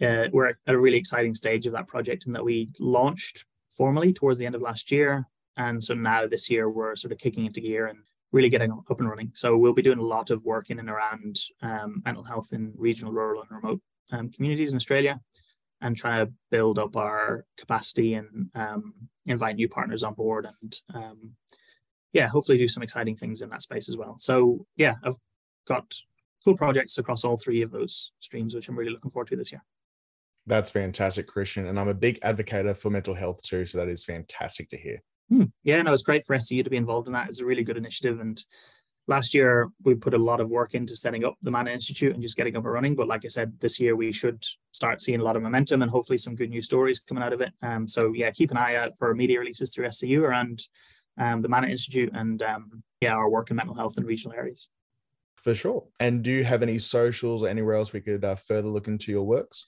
uh, 0.00 0.28
we're 0.32 0.48
at 0.48 0.56
a 0.66 0.76
really 0.76 0.96
exciting 0.96 1.34
stage 1.34 1.66
of 1.66 1.74
that 1.74 1.86
project 1.86 2.26
in 2.26 2.32
that 2.32 2.44
we 2.44 2.70
launched 2.80 3.44
formally 3.70 4.12
towards 4.12 4.38
the 4.38 4.46
end 4.46 4.54
of 4.54 4.62
last 4.62 4.90
year. 4.90 5.28
And 5.56 5.82
so 5.82 5.94
now 5.94 6.26
this 6.26 6.50
year 6.50 6.70
we're 6.70 6.96
sort 6.96 7.12
of 7.12 7.18
kicking 7.18 7.44
into 7.44 7.60
gear 7.60 7.86
and 7.86 8.00
really 8.32 8.48
getting 8.48 8.72
up 8.72 8.98
and 8.98 9.08
running. 9.08 9.30
So 9.34 9.56
we'll 9.56 9.74
be 9.74 9.82
doing 9.82 9.98
a 9.98 10.02
lot 10.02 10.30
of 10.30 10.44
work 10.44 10.70
in 10.70 10.78
and 10.78 10.88
around 10.88 11.36
um, 11.60 12.02
mental 12.04 12.24
health 12.24 12.52
in 12.52 12.72
regional, 12.76 13.12
rural, 13.12 13.42
and 13.42 13.50
remote 13.50 13.80
um, 14.10 14.30
communities 14.30 14.72
in 14.72 14.76
Australia, 14.76 15.20
and 15.82 15.96
try 15.96 16.18
to 16.24 16.32
build 16.50 16.78
up 16.78 16.96
our 16.96 17.44
capacity 17.58 18.14
and 18.14 18.50
um, 18.54 18.94
invite 19.26 19.56
new 19.56 19.68
partners 19.68 20.02
on 20.02 20.14
board, 20.14 20.46
and 20.62 20.80
um, 20.94 21.32
yeah, 22.12 22.28
hopefully 22.28 22.58
do 22.58 22.68
some 22.68 22.82
exciting 22.82 23.16
things 23.16 23.42
in 23.42 23.50
that 23.50 23.62
space 23.62 23.88
as 23.88 23.96
well. 23.96 24.16
So 24.18 24.66
yeah, 24.76 24.94
I've 25.04 25.18
got 25.66 25.92
cool 26.44 26.56
projects 26.56 26.98
across 26.98 27.24
all 27.24 27.36
three 27.36 27.62
of 27.62 27.70
those 27.70 28.12
streams, 28.20 28.54
which 28.54 28.68
I'm 28.68 28.78
really 28.78 28.92
looking 28.92 29.10
forward 29.10 29.28
to 29.28 29.36
this 29.36 29.52
year. 29.52 29.62
That's 30.46 30.70
fantastic, 30.70 31.26
Christian. 31.26 31.66
And 31.66 31.78
I'm 31.78 31.88
a 31.88 31.94
big 31.94 32.18
advocate 32.22 32.76
for 32.76 32.90
mental 32.90 33.14
health 33.14 33.42
too. 33.42 33.64
So 33.66 33.78
that 33.78 33.88
is 33.88 34.04
fantastic 34.04 34.68
to 34.70 34.76
hear. 34.76 35.02
Hmm. 35.28 35.44
Yeah, 35.62 35.80
no, 35.82 35.92
it's 35.92 36.02
great 36.02 36.24
for 36.24 36.36
SCU 36.36 36.64
to 36.64 36.70
be 36.70 36.76
involved 36.76 37.06
in 37.06 37.12
that. 37.12 37.28
It's 37.28 37.40
a 37.40 37.46
really 37.46 37.62
good 37.62 37.76
initiative. 37.76 38.20
And 38.20 38.42
last 39.08 39.34
year 39.34 39.68
we 39.82 39.94
put 39.94 40.14
a 40.14 40.18
lot 40.18 40.40
of 40.40 40.50
work 40.50 40.74
into 40.74 40.96
setting 40.96 41.24
up 41.24 41.36
the 41.42 41.50
Manna 41.50 41.70
Institute 41.70 42.12
and 42.14 42.22
just 42.22 42.36
getting 42.36 42.56
up 42.56 42.64
and 42.64 42.72
running. 42.72 42.94
But 42.94 43.08
like 43.08 43.24
I 43.24 43.28
said, 43.28 43.58
this 43.60 43.80
year 43.80 43.96
we 43.96 44.12
should 44.12 44.44
start 44.72 45.02
seeing 45.02 45.20
a 45.20 45.24
lot 45.24 45.36
of 45.36 45.42
momentum 45.42 45.82
and 45.82 45.90
hopefully 45.90 46.18
some 46.18 46.34
good 46.34 46.50
news 46.50 46.66
stories 46.66 47.00
coming 47.00 47.22
out 47.22 47.32
of 47.32 47.40
it. 47.40 47.52
Um, 47.62 47.88
so 47.88 48.12
yeah, 48.12 48.30
keep 48.30 48.50
an 48.50 48.56
eye 48.56 48.76
out 48.76 48.96
for 48.98 49.14
media 49.14 49.38
releases 49.40 49.74
through 49.74 49.88
SCU 49.88 50.22
around 50.22 50.62
um, 51.18 51.42
the 51.42 51.48
Manna 51.48 51.68
Institute 51.68 52.10
and 52.14 52.42
um, 52.42 52.82
yeah, 53.00 53.14
our 53.14 53.28
work 53.28 53.50
in 53.50 53.56
mental 53.56 53.74
health 53.74 53.98
in 53.98 54.04
regional 54.04 54.36
areas. 54.36 54.68
For 55.36 55.54
sure. 55.54 55.84
And 55.98 56.22
do 56.22 56.30
you 56.30 56.44
have 56.44 56.62
any 56.62 56.78
socials 56.78 57.42
or 57.42 57.48
anywhere 57.48 57.74
else 57.74 57.92
we 57.92 58.00
could 58.00 58.24
uh, 58.24 58.36
further 58.36 58.68
look 58.68 58.86
into 58.86 59.10
your 59.10 59.24
works? 59.24 59.66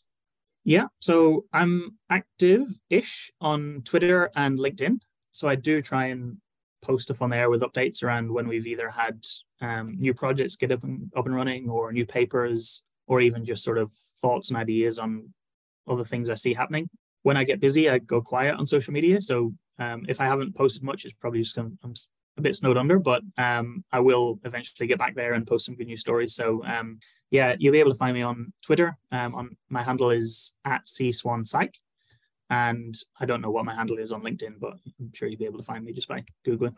Yeah, 0.66 0.86
so 1.00 1.44
I'm 1.52 1.98
active 2.08 2.68
ish 2.88 3.30
on 3.40 3.82
Twitter 3.84 4.30
and 4.34 4.58
LinkedIn 4.58 5.00
so 5.34 5.48
I 5.48 5.56
do 5.56 5.82
try 5.82 6.06
and 6.06 6.36
post 6.84 7.04
stuff 7.04 7.22
on 7.22 7.30
there 7.30 7.50
with 7.50 7.62
updates 7.62 8.02
around 8.02 8.32
when 8.32 8.46
we've 8.46 8.66
either 8.66 8.90
had 8.90 9.24
um, 9.60 9.96
new 9.98 10.14
projects 10.14 10.56
get 10.56 10.72
up 10.72 10.84
and 10.84 11.10
up 11.16 11.26
and 11.26 11.34
running 11.34 11.68
or 11.68 11.92
new 11.92 12.06
papers 12.06 12.84
or 13.06 13.20
even 13.20 13.44
just 13.44 13.64
sort 13.64 13.78
of 13.78 13.92
thoughts 14.20 14.48
and 14.48 14.56
ideas 14.56 14.98
on 14.98 15.32
other 15.88 16.04
things 16.04 16.30
I 16.30 16.34
see 16.34 16.54
happening. 16.54 16.88
When 17.22 17.36
I 17.36 17.44
get 17.44 17.60
busy, 17.60 17.88
I 17.88 17.98
go 17.98 18.20
quiet 18.20 18.56
on 18.56 18.66
social 18.66 18.92
media. 18.92 19.20
So 19.20 19.54
um, 19.78 20.04
if 20.08 20.20
I 20.20 20.26
haven't 20.26 20.54
posted 20.54 20.82
much, 20.82 21.04
it's 21.04 21.14
probably 21.14 21.40
just 21.40 21.58
I'm, 21.58 21.78
a 22.36 22.42
bit 22.42 22.56
snowed 22.56 22.76
under, 22.76 22.98
but 22.98 23.22
um, 23.38 23.84
I 23.92 24.00
will 24.00 24.40
eventually 24.44 24.88
get 24.88 24.98
back 24.98 25.14
there 25.14 25.34
and 25.34 25.46
post 25.46 25.66
some 25.66 25.76
good 25.76 25.86
news 25.86 26.00
stories. 26.00 26.34
So 26.34 26.64
um, 26.64 26.98
yeah, 27.30 27.54
you'll 27.58 27.72
be 27.72 27.80
able 27.80 27.92
to 27.92 27.98
find 27.98 28.14
me 28.14 28.22
on 28.22 28.52
Twitter. 28.62 28.96
Um, 29.12 29.34
on 29.34 29.56
my 29.68 29.82
handle 29.82 30.10
is 30.10 30.52
at 30.64 30.88
C 30.88 31.12
Swann 31.12 31.44
Psych. 31.44 31.74
And 32.54 32.94
I 33.18 33.26
don't 33.26 33.40
know 33.40 33.50
what 33.50 33.64
my 33.64 33.74
handle 33.74 33.98
is 33.98 34.12
on 34.12 34.22
LinkedIn, 34.22 34.60
but 34.60 34.74
I'm 35.00 35.12
sure 35.12 35.28
you'll 35.28 35.38
be 35.38 35.44
able 35.44 35.58
to 35.58 35.64
find 35.64 35.84
me 35.84 35.92
just 35.92 36.08
by 36.08 36.24
Googling. 36.46 36.76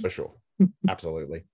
for 0.00 0.10
sure. 0.10 0.34
Absolutely. 0.88 1.44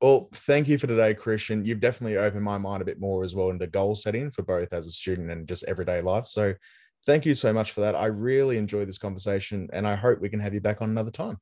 Well, 0.00 0.28
thank 0.34 0.68
you 0.68 0.78
for 0.78 0.86
today, 0.86 1.14
Christian. 1.14 1.64
You've 1.64 1.80
definitely 1.80 2.16
opened 2.16 2.44
my 2.44 2.58
mind 2.58 2.82
a 2.82 2.84
bit 2.84 3.00
more 3.00 3.24
as 3.24 3.34
well 3.34 3.50
into 3.50 3.66
goal 3.66 3.94
setting 3.94 4.30
for 4.30 4.42
both 4.42 4.72
as 4.72 4.86
a 4.86 4.90
student 4.90 5.30
and 5.30 5.48
just 5.48 5.64
everyday 5.64 6.00
life. 6.00 6.26
So 6.26 6.54
thank 7.06 7.26
you 7.26 7.34
so 7.34 7.52
much 7.52 7.72
for 7.72 7.80
that. 7.80 7.96
I 7.96 8.06
really 8.06 8.58
enjoyed 8.58 8.88
this 8.88 8.98
conversation 8.98 9.68
and 9.72 9.86
I 9.86 9.96
hope 9.96 10.20
we 10.20 10.28
can 10.28 10.40
have 10.40 10.54
you 10.54 10.60
back 10.60 10.82
on 10.82 10.90
another 10.90 11.10
time. 11.10 11.38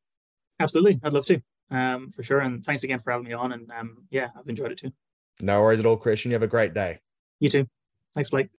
Absolutely. 0.61 1.01
I'd 1.03 1.12
love 1.12 1.27
to. 1.27 1.42
Um, 1.70 2.11
for 2.11 2.23
sure. 2.23 2.40
And 2.40 2.64
thanks 2.64 2.85
again 2.85 2.99
for 2.99 3.11
having 3.11 3.27
me 3.27 3.33
on. 3.33 3.53
And 3.53 3.70
um, 3.70 4.05
yeah, 4.11 4.29
I've 4.38 4.49
enjoyed 4.49 4.73
it 4.73 4.79
too. 4.79 4.92
No 5.40 5.61
worries 5.61 5.81
at 5.81 5.87
all, 5.87 5.96
Christian. 5.96 6.31
You 6.31 6.35
have 6.35 6.42
a 6.42 6.49
great 6.49 6.75
day. 6.75 7.01
You 7.38 7.49
too. 7.49 7.68
Thanks, 8.14 8.31
Blake. 8.31 8.51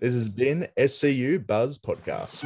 This 0.00 0.14
has 0.14 0.28
been 0.28 0.68
SCU 0.76 1.40
Buzz 1.40 1.76
Podcast. 1.76 2.44